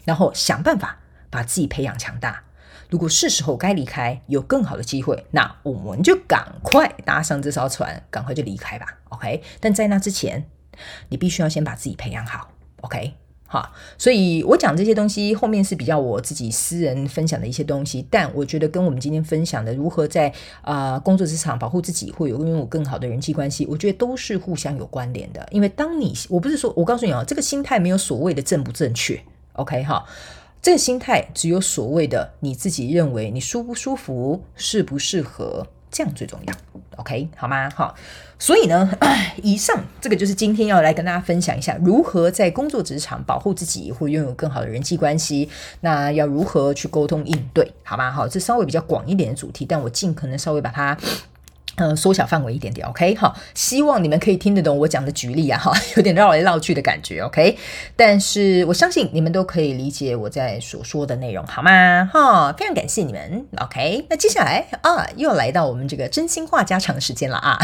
[0.06, 1.00] 然后想办法
[1.30, 2.44] 把自己培养强大。
[2.90, 8.98] 如果是时候该离开，有更好的机会，那我们就赶快搭上这艘船，赶快就离开吧。
[9.10, 10.50] OK，但在那之前，
[11.10, 12.50] 你必须要先把自己培养好。
[12.82, 13.14] OK，
[13.46, 25.48] 好，所以我讲这些东西后面是比较我自己私人分享的一些东西，但我觉得跟我们今天分享的如何在啊、工作职场保护自己，会有拥有更好的人际关系，我觉得都是互相有关联的。
[25.52, 29.22] 因为当你，我不是说我告诉你哦，这个心态没有所谓的正不正确。
[29.54, 30.04] OK，哈。
[30.62, 36.54] 这个心态只有所谓的你自己认为你舒不舒服、适不适合，这样最重要。
[36.98, 37.70] OK，好吗？
[37.74, 37.96] 好，
[38.38, 38.92] 所以呢，
[39.42, 45.50] 以上这个就是今天要来跟大家分享一下，如何在工作职场保护自己，或拥有更好的人际关系。
[45.80, 48.12] 那要如何去沟通应对，好吗？
[48.12, 50.98] 好，这稍微比较广一点的主题，但我尽可能稍微把它。
[51.80, 57.58] 嗯，缩小范围一点点，OK，好，希望你们可以听得懂我讲的举例啊，哈， 有点绕来绕去的感觉，OK，
[57.96, 62.10] 但是我相信你们都可以理解我在所说的内容，好吗？
[62.12, 67.58] 哈，非常感谢你们，OK，那接下来啊，又来到我们这个真心话家常时间了啊。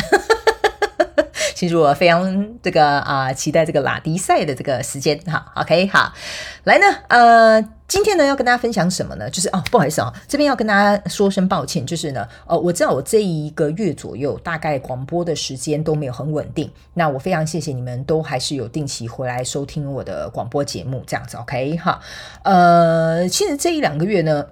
[1.55, 5.51] 其实我非常这个啊、期待这个拉迪赛的这个时间哈。
[5.55, 6.13] OK，好，
[6.65, 9.29] 来呢，呃，今天呢要跟大家分享什么呢？
[9.29, 21.37] 就是哦，不好意思啊、哦，这边要跟大家说声抱歉，就是呢，呃，我知道我这一个月左右大概广播的时间都没有很稳定，那我非常谢谢你们都还是有定期回来收听我的广播节目这样子。
[21.37, 21.99] OK，哈，
[22.43, 24.45] 呃，其实这一两个月呢。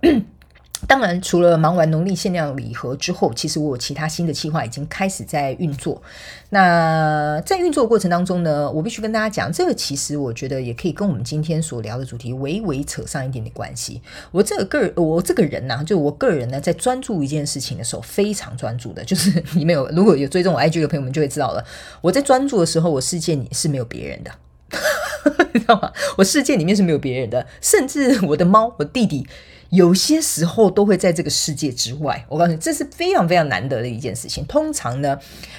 [0.87, 6.01] 当然，除了忙完农历限量礼盒之后，其实我有其他新的计划已经开始在运作。
[6.49, 14.01] 那在运作过程当中呢，我必须跟大家讲，这个其实我觉得也可以跟我们今天所聊的主题微微扯上一点点关系。
[14.31, 19.03] 我这个个人，我这个人呢、就我个人呢，在专注一件事情的时候，非常专注的。
[19.03, 21.63] 就是你们有如果有追踪我 IG 的朋友们就会知道了，
[22.01, 24.31] 我在专注的时候，我世界里是没有别人的，
[25.53, 25.91] 你知道吗？
[26.17, 29.25] 我世界里面是没有别人的，甚至我的猫，我弟弟。
[29.73, 34.45] 有些时候都会在这个世界之外，我告诉你，这是非常非常难得的一件事情。
[34.45, 35.17] 通常呢，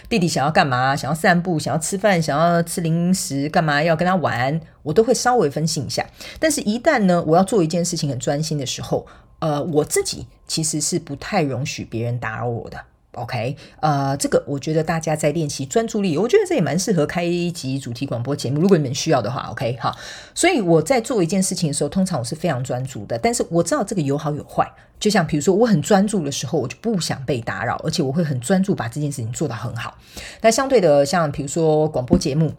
[0.08, 0.94] 弟弟想要干嘛？
[0.94, 6.06] 想要散步，想要吃饭，想要吃零食，干嘛要跟他玩，我都会稍微分析一下。
[6.38, 9.04] 但是，一旦呢，我要做一件事情很专心的时候，
[9.40, 12.78] 呃，我自己其实是不太容许别人打扰我的。
[13.14, 19.96] OK，呃，这个我觉得大家在练习专注力，我觉得这也蛮适合开一集主题广播节目，如果你们需要的话，OK，好。
[20.34, 24.70] 所以我在做一件事情的时候，通常我是非常专注的，但是我知道这个有好有坏。
[25.00, 29.96] 就像比如说，我很专注的时候，我就不想被打扰，而且我会很专注把这件事情做得很好。
[30.40, 32.52] 但相对的，像比如说广播节目，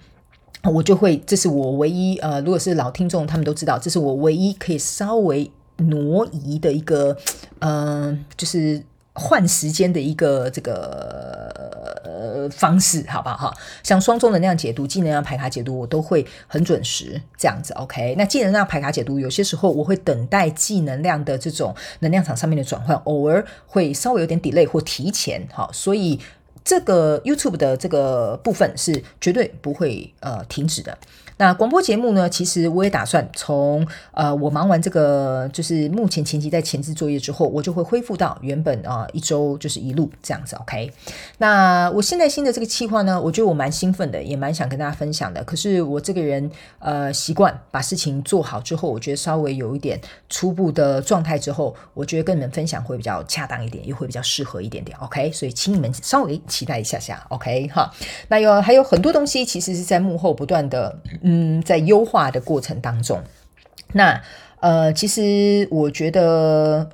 [0.63, 7.17] 我就会，这是我唯一呃，如果是老听众，他们都知道，这是我唯一可以稍微挪移的一个，
[7.59, 8.83] 嗯、就是。
[9.15, 11.49] 换时间的一个这个
[12.03, 13.53] 呃方式，好不好哈？
[13.81, 17.73] 像双中能量解读、技能量排卡解读，我都会很准时这样子。
[17.75, 25.47] OK，那技能量排卡解读，有些时候我会等待技能量的这种能量场上面的转换，偶尔会稍微有点 delay 或提前。
[25.53, 26.19] 好，所以
[26.65, 30.97] 这个 YouTube 的这个部分是绝对不会呃停止的。
[31.37, 32.29] 那广播节目呢？
[32.29, 40.55] 其实我也打算从呃，我忙完这个就是目前前期在前置作业之后，我就会恢复到原本啊、一周就是一路这样子。
[40.55, 40.89] OK，
[41.39, 45.43] 那我现在新的这个计划呢，我觉得我蛮兴奋的，也蛮想跟大家分享的。
[45.43, 46.49] 可是我这个人
[46.79, 49.99] 呃习惯把事情做好之后，我觉得稍微有一点
[50.29, 54.97] 初步的状态之后，我觉得跟你们分享会比较恰当一点，也会比较适合一点点。
[54.99, 57.25] OK，所以请你们稍微期待一下下。
[57.29, 57.91] OK 哈，
[58.29, 61.01] 那有还有很多东西其实是在幕后不断的。
[61.21, 63.21] 嗯，在优化的过程当中，
[63.93, 64.21] 那
[64.61, 66.89] 呃，其实我觉得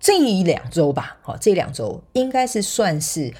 [0.00, 3.32] 这一两周吧，好，这两周应该是算是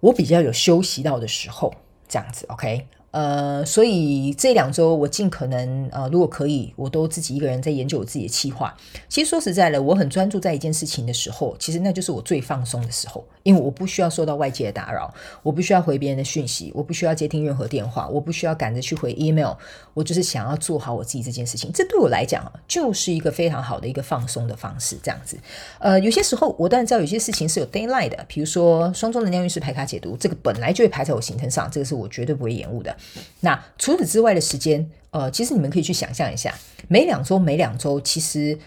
[0.00, 1.74] 我比较有休息到的时候，
[2.08, 2.86] 这样子，OK。
[3.10, 8.76] 呃，所以这两周我尽可能呃，如果可以，我都自己一个人在研究我自己的计划。
[9.08, 15.10] 其实说实在的，我很专注在一件事情的时候，其实那就是我最放松的时候，因为我不需要受到外界的打扰，
[15.42, 19.54] 我不需要回别人的讯息，我不需要接听任何电话，我不需要赶着去回 email，
[19.94, 21.72] 我就是想要做好我自己这件事情。
[21.72, 25.38] 这对我来讲就是一个非常好的一个放松的方式，这样子。
[25.78, 32.94] 呃，有些时候我当然知道有些事情是有 daylight 的，比如说双周能量运势排卡解读，这个本来就会排在我行程上，这个是我绝对不会延误的。
[33.40, 36.54] 那除此之外的时间，呃，其实你们可以去想象一下，
[36.88, 38.58] 每两周每两周，其实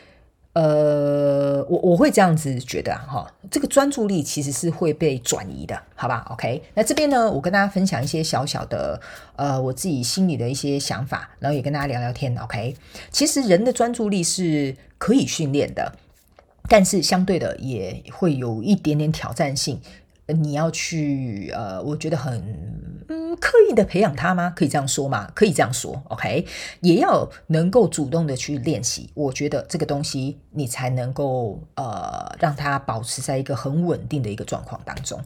[0.54, 9.00] 呃，我我会这样子觉得哈、这个专注力其实是会被转移的，好吧？OK，那这边呢，我跟大家分享一些小小的
[9.38, 12.36] 呃我自己心里的一些想法，然后也跟大家聊聊天。
[12.38, 12.76] OK，
[13.12, 15.96] 其实人的专注力是可以训练的，
[16.68, 19.80] 但是相对的也会有一点点挑战性。
[20.34, 22.39] 你要去呃，我觉得很
[23.10, 24.53] 嗯刻意的培养他吗？
[24.55, 25.30] 可以这样说吗？
[25.36, 26.45] 可以这样说，OK，
[26.82, 29.10] 也要能够主动的去练习。
[29.14, 35.20] 我觉得这个东西你才能够呃让他保持在一个很稳定的一个状况当中。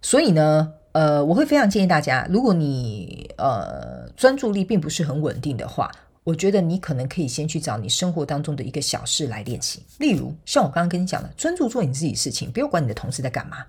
[0.00, 5.90] 所以呢，呃，我会非常建议大家，如果你呃专注力并不是很稳定的话，
[6.24, 9.82] 我觉得你可能可以先去找你生活当中的一个小事来练习。
[9.98, 13.64] 例如，像我刚刚跟你讲的，专注做你自己事情，不要管你的同事在干嘛。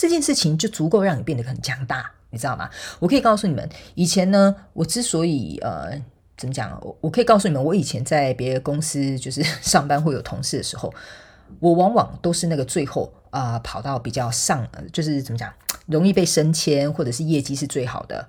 [0.00, 2.70] 这件事情就足够让你变得很强大，你知道吗？
[3.00, 5.90] 我可以告诉你们，以前呢，我之所以呃，
[6.38, 6.80] 怎么讲？
[6.80, 10.90] 我我可以告诉你们，我以前在别的公司就是 上班会有同事的时候，
[11.58, 15.52] 我往往都是那个最后啊、跑到比较上，就是怎么讲，
[15.84, 18.26] 容易被升迁或者是业绩是最好的。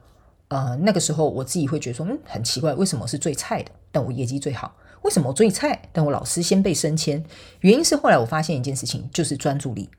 [0.49, 4.76] 呃，那个时候我自己会觉得说，嗯，很奇怪，为什么是最菜的，但我业绩最好？
[5.03, 7.24] 为什么我最菜，但我老师先被升迁？
[7.61, 9.89] 原因是后来我发现一件事情，就是专注力。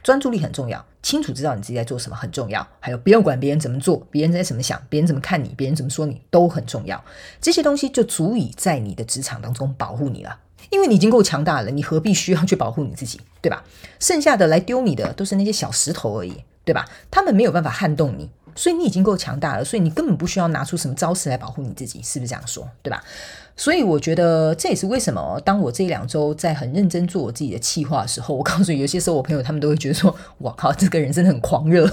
[0.00, 2.68] 专注力很重要，清楚知道你自己在做什么很重要。
[2.80, 7.02] 还有，不用管别人怎么做，别人在怎么想，别人怎么看你，别人怎么说你都很重要。
[7.40, 10.38] 这些东西就足以在你的职场当中保护你了，
[10.68, 13.64] 因为你已经够强大了，你何必需要去保护你自己，对吧？
[13.98, 16.84] 剩下的来丢你的都是那些小石头而已，对吧？
[17.10, 22.68] 他们没有办法撼动你，所以你已经够强大了，所以你根本不需要拿出什么招式来保护你自己，是不是这样说？
[22.82, 23.02] 对吧？
[23.58, 31.90] 所以我觉得这也是为什么，当我这两周在很认真做我自己的企划的时候，我告诉你，有些时候我朋友他们都会觉得说：“哇靠，这个人真的很狂热。”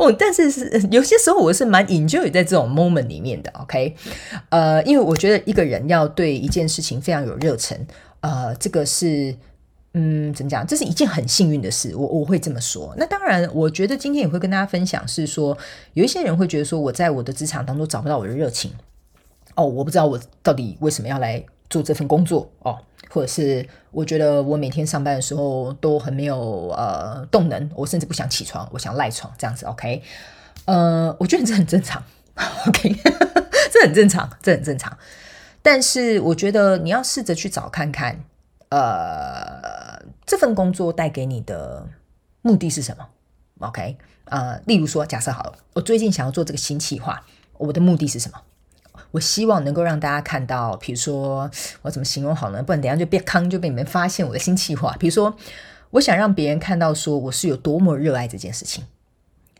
[0.00, 3.50] 哦，但是是有些时候我是蛮 enjoy 在这种 moment 里面的。
[3.60, 3.94] OK，
[4.48, 7.78] 呃，因为我觉得一个人要对一件事情非常有热忱，
[8.22, 9.32] 呃，这个是
[9.94, 10.66] 嗯，怎么讲？
[10.66, 12.92] 这是一件很幸运的事，我我会这么说。
[12.98, 15.56] 那当然，我觉得今天也会跟大家分享，是说
[15.94, 18.72] 有一些人会觉得说，我在我的职场当中找不到我的热情。
[19.54, 22.78] 哦，我不知道我到底为什么要来做这份工作哦，
[23.10, 29.66] 或者是我觉得我每天上班的时候都很没有呃动能，我甚至不想起床，我想赖床这样子。
[29.66, 30.02] OK，
[30.66, 32.02] 呃，我觉得这很正常。
[32.66, 32.94] OK，
[33.70, 34.96] 这很正常，这很正常。
[35.60, 38.24] 但是我觉得你要试着去找看看，
[38.70, 41.86] 呃，这份工作带给你的
[42.40, 43.06] 目的是什么
[43.60, 47.22] ？OK，呃，例如说，假设好了，我最近想要做这个新企划，
[47.58, 48.40] 我的目的是什么？
[49.12, 51.48] 我希望能够让大家看到，比如说
[51.82, 52.62] 我怎么形容好呢？
[52.62, 54.96] 不然等下就别康就被你们发现我的新计划。
[54.98, 55.36] 比如说，
[55.90, 58.84] 我想让别人看到说我是有多么热爱这件事情，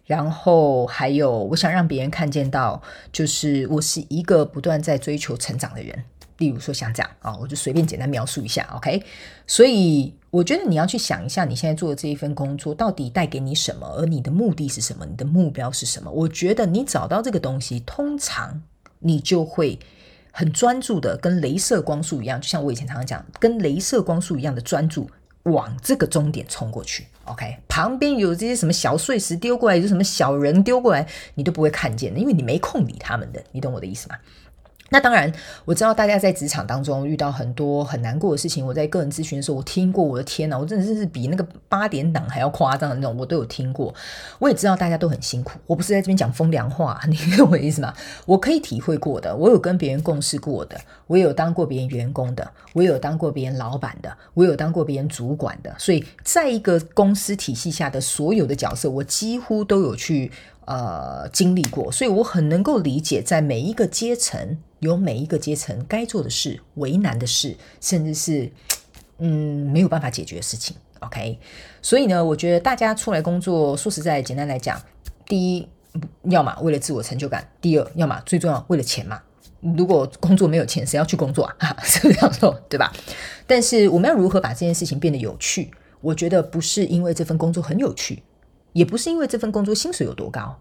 [0.06, 2.82] 然后还有我想让别人看见到，
[3.12, 6.04] 就是我是一个不断在追求成长的人。
[6.38, 9.04] 例如说像这样啊，我就随便简单描述一下，OK？
[9.46, 16.10] 所以我觉得你要去想一下，你现在做的这一份工作到底带给你什么，而你的目的是什么，你的目标是什么？
[16.10, 18.62] 我觉得你找到这个东西，通常。
[19.02, 19.78] 你就会
[20.30, 25.10] 很专注的，跟镭射光束一样，就像我以前常常讲，跟镭射光束一样的专注，
[25.44, 27.06] 往这个终点冲过去。
[27.24, 33.42] OK，旁边有这些什么小碎石丢过来，有什么小人丢过来，你都不会看见的，因为你没空理他们的。
[33.52, 34.16] 你懂我的意思吗？
[34.92, 35.32] 那当然，
[35.64, 38.64] 我知道大家在职场当中遇到很多很难过的事情。
[38.64, 43.92] 我在个人咨询的时候，我听过，我的天呐，我真的是比那个八点档还要夸张的那种，我都有听过。
[44.38, 47.94] 我也知道大家都很辛苦，我不是在这边讲风凉话， 你懂我的意思吗？
[48.26, 60.30] 我可以体会过的，我有跟别人共事过的，我有当过别人员工的，我有当过别人老板的，我有当过别人主管的，所以在一个公司体系下的所有的角色，我几乎都有去
[60.66, 64.58] 呃经历过，所以我很能够理解，在每一个阶层。
[64.82, 68.50] 有每一个阶层该做的事、为难的事，甚至是
[69.18, 70.76] 嗯没有办法解决的事情。
[70.98, 71.38] OK，
[71.80, 74.82] 所以呢，我觉得大家出来工作，说实在，简单来讲，
[75.24, 75.68] 第一，
[76.24, 79.22] 要么为了自我成就感；第二，要么最重要为了钱嘛。
[79.60, 81.76] 如果工作没有钱，谁要去工作啊？
[81.84, 82.52] 是 不是这样说？
[82.68, 82.92] 对吧？
[83.46, 85.70] 但是我们要如何把这件事情变得有趣？
[86.00, 88.24] 我觉得不是因为这份工作很有趣，
[88.72, 90.60] 也不是因为这份工作薪水有多高。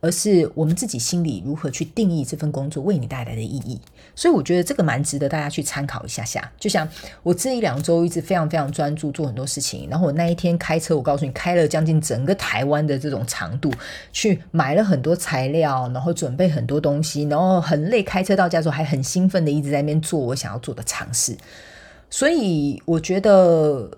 [0.00, 3.78] 而是我们自己心里如何去定义这份工作为你带来的意义，
[4.14, 6.50] 所以我觉得这个蛮值得大家去参考一下下。
[6.58, 6.88] 就像
[7.22, 13.70] 我这一两周一直非常非常专注做很多事情，然后我那一天开车，我告诉你开了将近整个台湾的这种长度，
[14.12, 21.36] 去买了很多材料，然后准备很多东西，然后很累，开车到家之后还很兴奋的一直在那边做我想要做的尝试。
[22.08, 23.90] 所以我觉得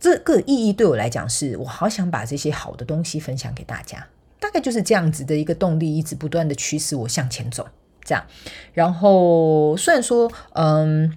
[0.00, 4.06] 这个意义对我来讲是，我好想把这些好的东西分享给大家。
[4.40, 7.66] 大概就是这样子的一个动力，一直不断的驱使我向前走。
[8.04, 8.24] 这样，
[8.72, 11.14] 然后虽然说，嗯，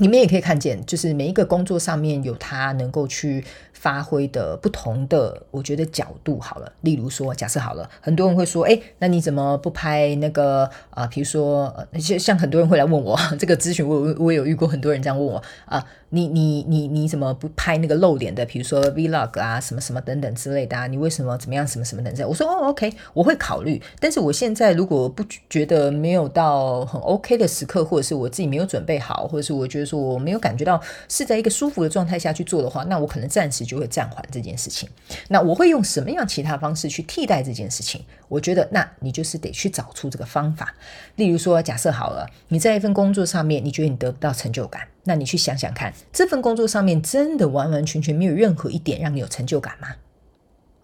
[0.00, 3.42] 你们也可以看见，就是每一个工作上面有他能够去
[3.80, 6.70] 发挥的不同的，我觉得角度好了。
[6.82, 11.06] 例如说，假设好了，很多人会说，哎，那你怎么不拍那个啊？
[11.06, 15.82] 比如说，像像很多人会来问我 这个咨询，我我我有遇过很多人这样问我啊。
[16.12, 18.44] 你你你你怎么不拍那个露脸的？
[18.44, 20.88] 比如说 Vlog 啊，什么什么等等之类的啊？
[20.88, 21.64] 你为什么怎么样？
[21.64, 22.28] 什么什么等等？
[22.28, 23.80] 我说哦，OK，我会考虑。
[24.00, 34.88] 但是我现在如果不觉得没有到很 OK 的时刻，或者是我自己没有准备好，或者是我觉得说我没有感觉到是在一个舒服的状态下去做的话，那我可能暂时就会暂缓这件事情。
[35.28, 38.04] 那我会用什么样其他方式去替代这件事情？
[38.28, 40.74] 我觉得，那你就是得去找出这个方法。
[41.16, 44.88] 例如说，假设好了，你在一份工作上面，你觉得你得不到成就感。
[45.04, 49.88] 那你去想想看，这份工作上面真的完完全全没有任何一点让你有成就感吗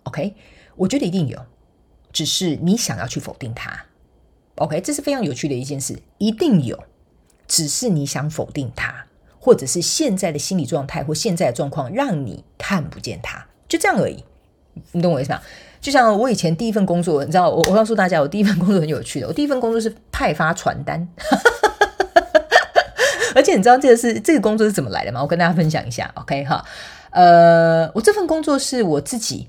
[0.05, 0.35] ？OK，
[0.77, 1.45] 我觉得一定有，
[2.13, 3.85] 只是你想要去否定它。
[4.57, 6.83] OK，这是非常有趣的一件事，一定有，
[7.47, 9.07] 只是你想否定它，
[9.47, 14.25] 或者是现在的心理状态或现在的状况让你看不见它，就这样而已。
[14.91, 15.41] 你懂我意思吗？
[15.81, 21.07] 就像我以前第一份工作，你知道，我我告诉大家，我第一份工作很有趣的，我第一份工作是派发传单。
[23.37, 25.23] 而且你知道这个是这个工作是怎么来的吗？
[25.23, 26.65] 我跟大家分享一下，OK 哈，
[27.11, 29.47] 呃，我这份工作是我自己，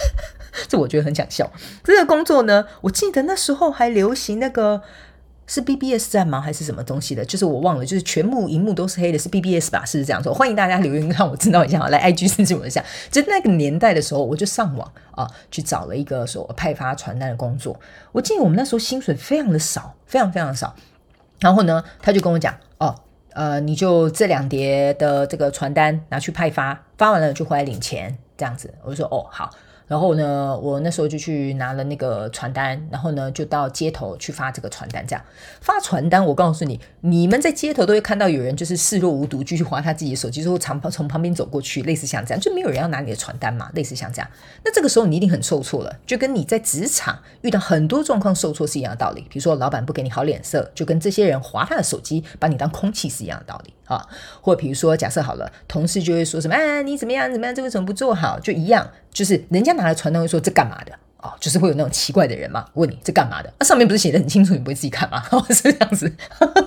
[0.68, 1.50] 这我觉得很想笑。
[1.82, 4.82] 这个工作呢，我记得那时候还流行那个
[5.46, 6.40] 是 BBS 站吗？
[6.40, 7.24] 还是什么东西的？
[7.24, 9.84] 就是我忘了，就是全部荧幕都是黑的，是 BBS 吧？
[9.84, 10.32] 是这样说？
[10.32, 12.84] 欢迎大家留言让我知道一下，来 IG 私信我一下。
[13.10, 17.78] 就那个年代的时候，我就上网啊去找了一个说派发传单的工作。
[18.12, 20.74] 我记得我们那时候薪水非常的少，非常非常少。
[21.40, 22.54] 然后呢，他就跟我讲。
[22.78, 22.94] 哦
[23.34, 28.72] 呃，你就这两叠的这个传单拿去派发，发完了就回来领钱，这样子。
[28.84, 29.50] 我就说哦，好。
[29.86, 35.06] 然后呢，我那时候就去拿了那个传单，然后呢，就到街头去发这个传单。
[35.06, 35.22] 这样
[35.60, 44.30] 发传单，我告诉你，你们在街头都会看到有人就是视若无睹，继续划他自己的手机，之后从从旁边走过去，类似像这样，就没有人要拿你的传单嘛，类似像这样。
[44.64, 49.20] 那这个时候你一定很受挫了，就跟你在职场遇到很多状况受挫是一样的道理。
[49.28, 54.06] 比如说老板不给你好脸色，就跟这些人划他的手机，把你当空气是一样的道理啊。
[54.40, 58.38] 或者比如说假设好了，同事就会说什么，哎，你怎么样怎么样，这为什么不做好？
[58.38, 58.90] 就一样。
[59.12, 63.52] 就是人家拿了传单会说，这干嘛的哦，就是会有那种奇怪的人嘛，问你这干嘛的？
[63.60, 65.22] 那、上面不是写的很清楚，你不会自己看吗？
[65.50, 66.12] 是这样子。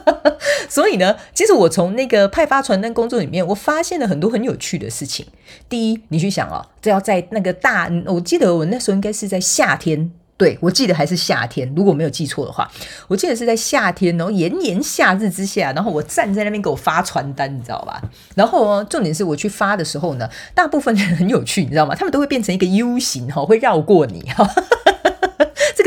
[0.70, 5.26] 所以呢，其实我从那个派发传单工作里面，我发现了很多很有趣的事情。
[5.68, 10.12] 第一，你去想哦，这要在那个大，我记得我那时候应该是在夏天。
[10.38, 12.70] 对，我记得还是夏天，如果没有记错的话，
[13.08, 18.00] 我记得是在夏天，然后炎炎夏日之下，然后我站在那边给我发传单，你知道吧？
[18.36, 21.96] 然后重点是我去发的时候呢，大部分人很有趣，你知道吗？
[21.96, 24.48] 他们都会变成一个 U 型哈，会绕过你哈。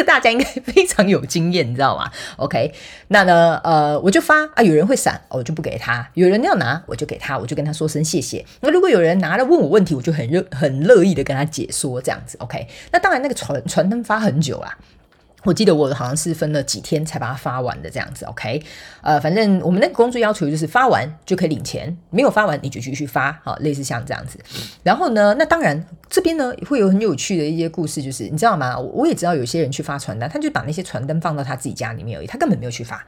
[0.03, 2.73] 大家应该非常有经验，你知道吗？OK，
[3.09, 8.45] 那呢，呃，我就发啊，有人会闪，我就不给他；有人要拿，我就给他，我就跟他说声谢谢。
[8.61, 12.37] 那如果有人拿了问我问题，我就很热很乐意的跟他解说这样子。
[12.41, 14.79] OK，那当然那个传传单发很久啊。
[15.45, 18.63] 我记得我好像是分了几天才把它发完的这样子，OK，
[19.01, 24.39] 呃，反正我们那个工作要求就是发完就可以领钱，没有发完你就继续发，好，类似像这样子。
[24.83, 28.79] 然后呢，那当然这边呢会有很有趣的一些故事，就是你知道吗？
[28.79, 33.05] 我也知道有些人去发传单，他就把那些传单放到他自己家里面而已，他根本没有去发。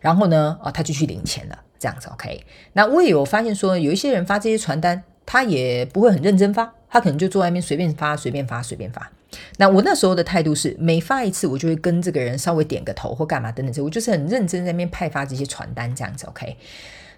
[0.00, 2.44] 然后呢，哦，他就去领钱了，这样子，OK。
[2.74, 9.10] 那我也有发现说，有一些人发这些传单，他也不会很认真发，他可能就坐在那边随便发，随便发，随便发。
[9.58, 16.56] 那我那时候的态度是，每发一次，我就会跟这个人稍微点个头或干嘛等等这，我就是很认真在那边派发这些传单这样子，OK。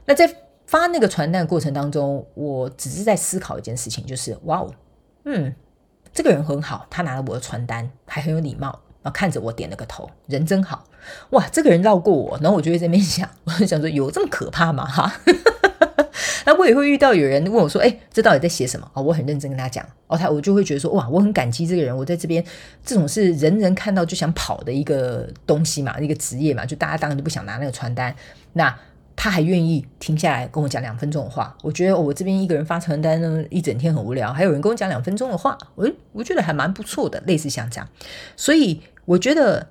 [0.04, 0.32] 那在
[0.66, 4.74] 发那个传单的过程当中，我只是在思考一件事情，就是哇哦，
[5.24, 5.54] 嗯，
[6.12, 8.68] 这个人很好，他拿了我的传单，还很有礼貌，
[9.02, 10.84] 然后看着我点了个头，人真好。
[11.30, 14.84] 哇，这个人绕过我，然后我就会在那边想， 我就想说，有这么可怕吗？
[14.84, 15.20] 哈。
[16.46, 22.42] 那我也会遇到有人问我说：“哎，这到底在写什么？”哦，我很认真跟他讲，哦，他我就会觉得说：“哇，我很感激这个人，我在这边
[22.84, 28.14] 这种是人人看到就想跑的一个东西嘛，一个职业嘛，就大家当然都不想拿那个传单。
[28.52, 28.74] 那
[29.16, 37.88] 他还愿意停下来跟我讲两分钟的话，我觉得我这边一个人发传单，一整天很无聊，还有人跟我讲两分钟的话，我我觉得还蛮不错的，类似像这样，
[38.36, 39.68] 所以我觉得。”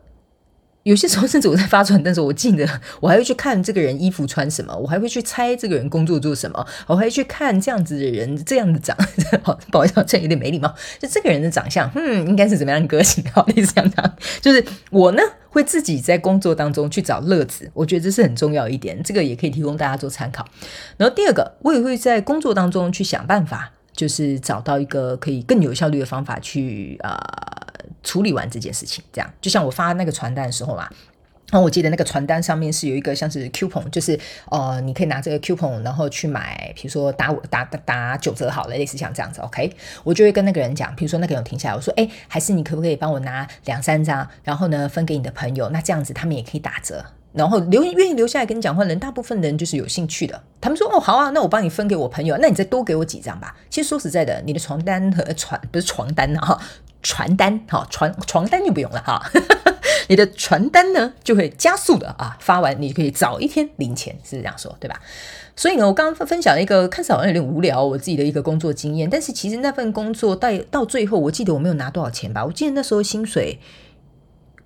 [0.86, 2.64] 有些时候，甚至我在发传单的时候，我记得
[3.02, 8.96] 我还会去看这个人衣服穿什么，我还会去猜这个人工作做什么，我还会去看这样子的人这样子长，
[9.42, 10.72] 好不好意思，这有点没礼貌。
[11.00, 13.24] 就这个人的长相，嗯，应该是怎么样的个性？
[13.34, 20.48] 好，类似这样，就是我呢会自己在工作当中去找乐子，我觉得这是很重要一点，这个也可以提供大家做参考。
[20.98, 27.20] 然后第二个，我也会在工作当中去想办法，就是找到一个可以更有效率的方法去啊。
[28.06, 30.88] 处理完这件事情，这样就像我发那个传单的时候嘛，
[31.52, 34.18] 然后我记得那个传单上面是有一个像是 coupon，就是
[34.50, 39.70] 呃，你可以拿这个 coupon，然后去买，比如说打打打打九折好了，类似像这样子，OK，
[40.04, 47.04] 我就会跟那个人讲，比如说那个人停下来，我说，哎，还是你可不可以帮我拿两三张，然后呢分给你的朋友，那这样子他们也可以打折。
[47.34, 50.42] 然后留愿意留下来跟你讲话的人，大部分人就是有兴趣的。
[50.62, 56.58] 他们说：“哦，好啊，那我帮你分给我朋友，那你再多给我几张吧。”其实说实在的，你的床单和传不是床单哈，
[57.06, 59.22] 传单哈，传床单就不用了哈。
[60.10, 65.00] 你的传单呢就会加速的啊，发完你可以早一天领钱，是这样说对吧？
[65.56, 72.44] 所以呢，我刚刚分享了一个看似好像有点无聊我自己的一个工作经验，但是其实那份工作到到最后，我记得我没有拿多少钱吧？
[72.44, 73.60] 我记得那时候薪水。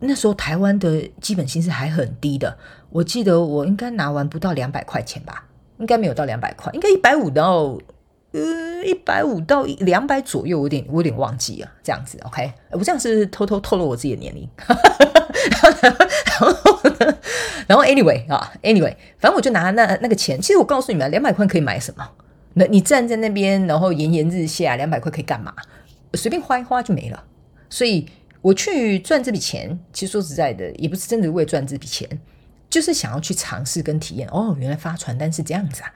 [0.01, 2.57] 那时候台湾的基本薪资还很低的，
[2.89, 5.43] 我记得我应该拿完不到两百块钱吧，
[5.77, 7.77] 应该没有到两百块，应该一百五到
[8.31, 16.79] 呃一百五到两百左右，我有点我有点忘记了，这样子，OK，我这样是偷偷透露我自己的年龄， 然后
[17.67, 22.07] 然后 anyway 啊，anyway，反正我就拿那那个钱，其实我告诉你们，两百块可以买什么？
[22.53, 25.53] 那你站在那边，然后炎炎日下，两百块可以干嘛？
[26.13, 27.23] 随便花一花就没了，
[27.69, 28.07] 所以。
[28.41, 32.07] 我去赚这笔钱，其实说实在的，也不是真的为赚这笔钱，
[32.69, 34.29] 就是想要去尝试跟体验。
[34.29, 35.91] 哦，原来发传单是这样子啊！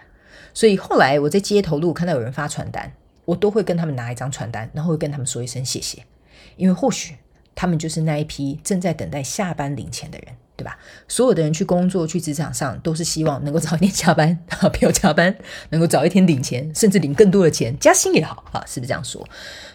[0.54, 2.92] 所以后来我在街头路看到有人发传单，
[3.26, 6.06] 我都会跟他们拿一张传单，然后会跟他们说一声谢谢，
[6.58, 7.16] 因为或许
[7.56, 10.36] 他们就是那一批正在等待下班领钱的人。
[10.56, 10.78] 对吧？
[11.08, 14.38] 所有的人去工作、去职场上，都是希望能够早一点下班，
[14.72, 15.36] 不要加班，
[15.70, 19.28] 能够早一天领钱，甚至领更多的钱，加薪也好啊，是不是这样说？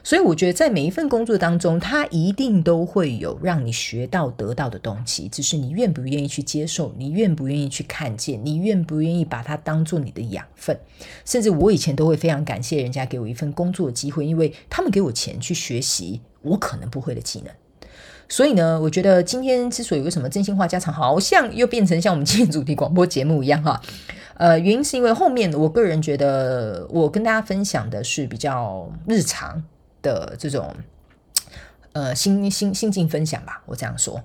[0.04, 10.78] 所以我觉得，在每一份工作当中，它一定都会有让你学到、得到的东西，只是你愿不愿意去接受，你愿不愿意去看见，你愿不愿意把它当做你的养分。
[11.24, 17.52] 甚至我以前都会非常感谢人家给我一份工作机会，因为他们给我钱去学习我可能不会的技能。
[18.28, 23.80] 所以呢，我觉得今天之所以为什么真心话家常好像又变成像我们今天主题广播节目一样哈，
[24.34, 29.62] 呃，原因是因为后面我个人觉得我跟大家分享的是比较日常
[30.02, 30.74] 的这种
[31.92, 34.22] 呃心心心境分享吧，我这样说。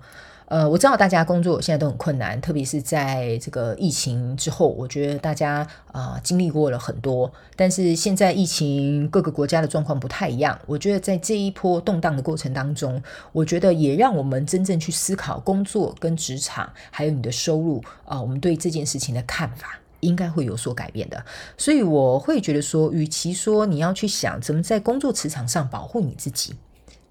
[0.47, 7.31] 呃，我知道大家工作现在都很困难，特别是在这个疫情之后，我觉得大家啊、经历过了很多。
[7.55, 21.25] 但是现在疫情各个国家的状况不太一样，我觉得在这一波动荡的过程当中，我觉得也让我们真正去思考工作跟职场，还有你的收入啊、我们对这件事情的看法应该会有所改变的。
[21.57, 26.53] 所以我会觉得说，与其说你要去想怎么在工作职场上保护你自己，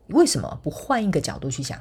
[0.08, 1.78] 为什么不换一个角度去想？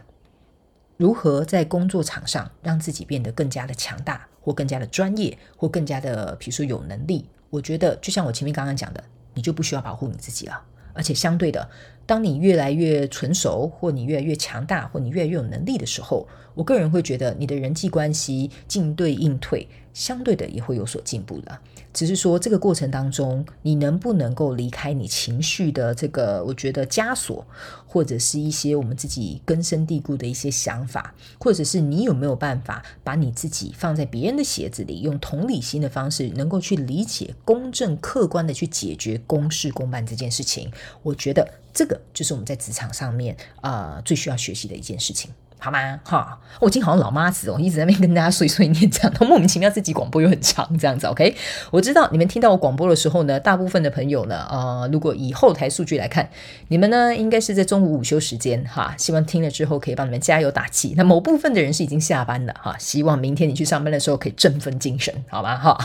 [1.02, 7.26] 如何在工作场上让自己变得更加的强大，或更加的专业，或更加的，比如说有能力？
[7.50, 10.62] 我觉得，就像我前面刚刚讲的，你就不需要保护你自己了。
[10.94, 11.68] 而且相对的，
[12.06, 21.60] 当你越来越成熟，或你越来越强大，或你越来越有能力的时候，我个人会觉得你的人际关系进对应退，相对的也会有所进步的。
[21.94, 27.46] 只是说，这个过程当中，你能不能够离开你情绪的这个，我觉得枷锁，
[27.86, 40.72] 或者是一些我们自己根深蒂固的一些想法，或者是你有没有办法把你自己放在别人的鞋子里，用同理心的方式，能够去理解、公正、客观的去解决公事公办这件事情？
[41.04, 45.30] 我觉得这个就是我们在职场上面啊、最需要学习的一件事情。
[45.64, 46.00] 好吗？
[46.04, 51.06] 哈，我今天好像老妈子哦，一直在那边跟大家碎碎念，这样，莫名其妙自己广播又很长，这样子。
[51.06, 51.36] OK，
[51.70, 56.28] 我知道你们听到我广播的时候呢，大部分的朋友呢，呃，如果以后台数据来看，
[56.70, 60.96] 你们呢应该是在中午午休时间哈，希望听了之后可以帮你们加油打气。
[60.98, 65.56] 那某部分的人是已经下班了哈，希望明天你去上班的时候可以振奋精神，好吗？
[65.56, 65.78] 哈。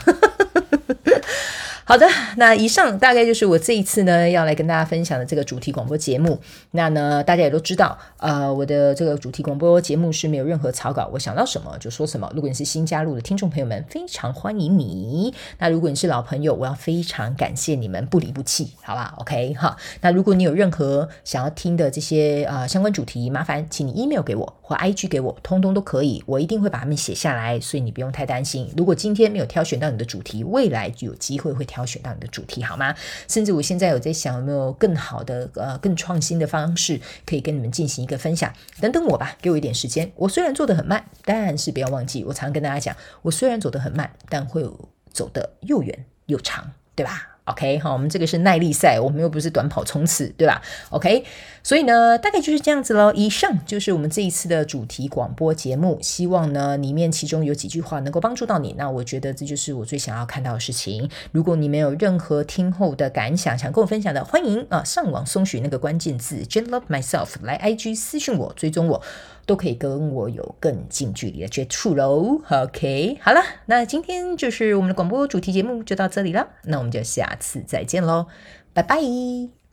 [1.88, 2.04] 好的，
[2.36, 6.36] 那以上大概就是我这一次呢要来跟大家分享的这个主题广播节目。
[6.72, 12.28] 那呢，大家也都知道，呃，我的这个主题广播节目是没有任何草稿，我想到什么就说什么。
[12.34, 15.32] 如果你是新加入的听众朋友们，非常欢迎你。
[15.60, 19.76] 那如果你是老朋友，我要非常感谢你们不离不弃，好吧？OK 哈。
[20.00, 28.70] 那如果你有任何想要听的这些呃相关主题，麻烦请你 email 给我或 IG 给我，通通都可以，我一定会把它们写下来，所以你不用太担心。
[28.76, 31.86] 如果今天没有挑选到你的主题，未来就有机会会挑。
[31.86, 32.92] 选到你的主题好吗？
[33.28, 38.52] 甚至我现在有在想，有没有更好的、呃，更创新的方式可以跟你们进行一个分享？
[38.80, 40.10] 等等我吧，给我一点时间。
[40.16, 44.68] 我虽然做得很慢，但是不要忘记，我常跟大家讲，我虽然走得很慢，但会
[45.12, 50.60] 走得又远又长，对吧？OK，好，我们这个是耐力赛，我们又不是短跑冲刺，对吧
[50.90, 51.24] ？OK，
[51.66, 53.12] 所以呢，大概就是这样子喽。
[53.12, 58.76] 以上就是我们这一次的主题广播节目，希望呢里面其中有几句话能够帮助到你。
[58.78, 61.10] 那我觉得这就是我最想要看到的事情。
[61.32, 69.02] 如果你没有任何听后的感想，想跟我分享的，欢迎啊上网搜寻那个关键字 “Jen Love Myself” 来 IG 私讯我，追踪我。
[69.44, 72.40] 都可以跟我有更近距离的接触喽。
[72.48, 78.26] OK，好了，那今天就是我们的广播主题节目就到这里了，那我们就下次再见喽，
[78.72, 79.65] 拜拜。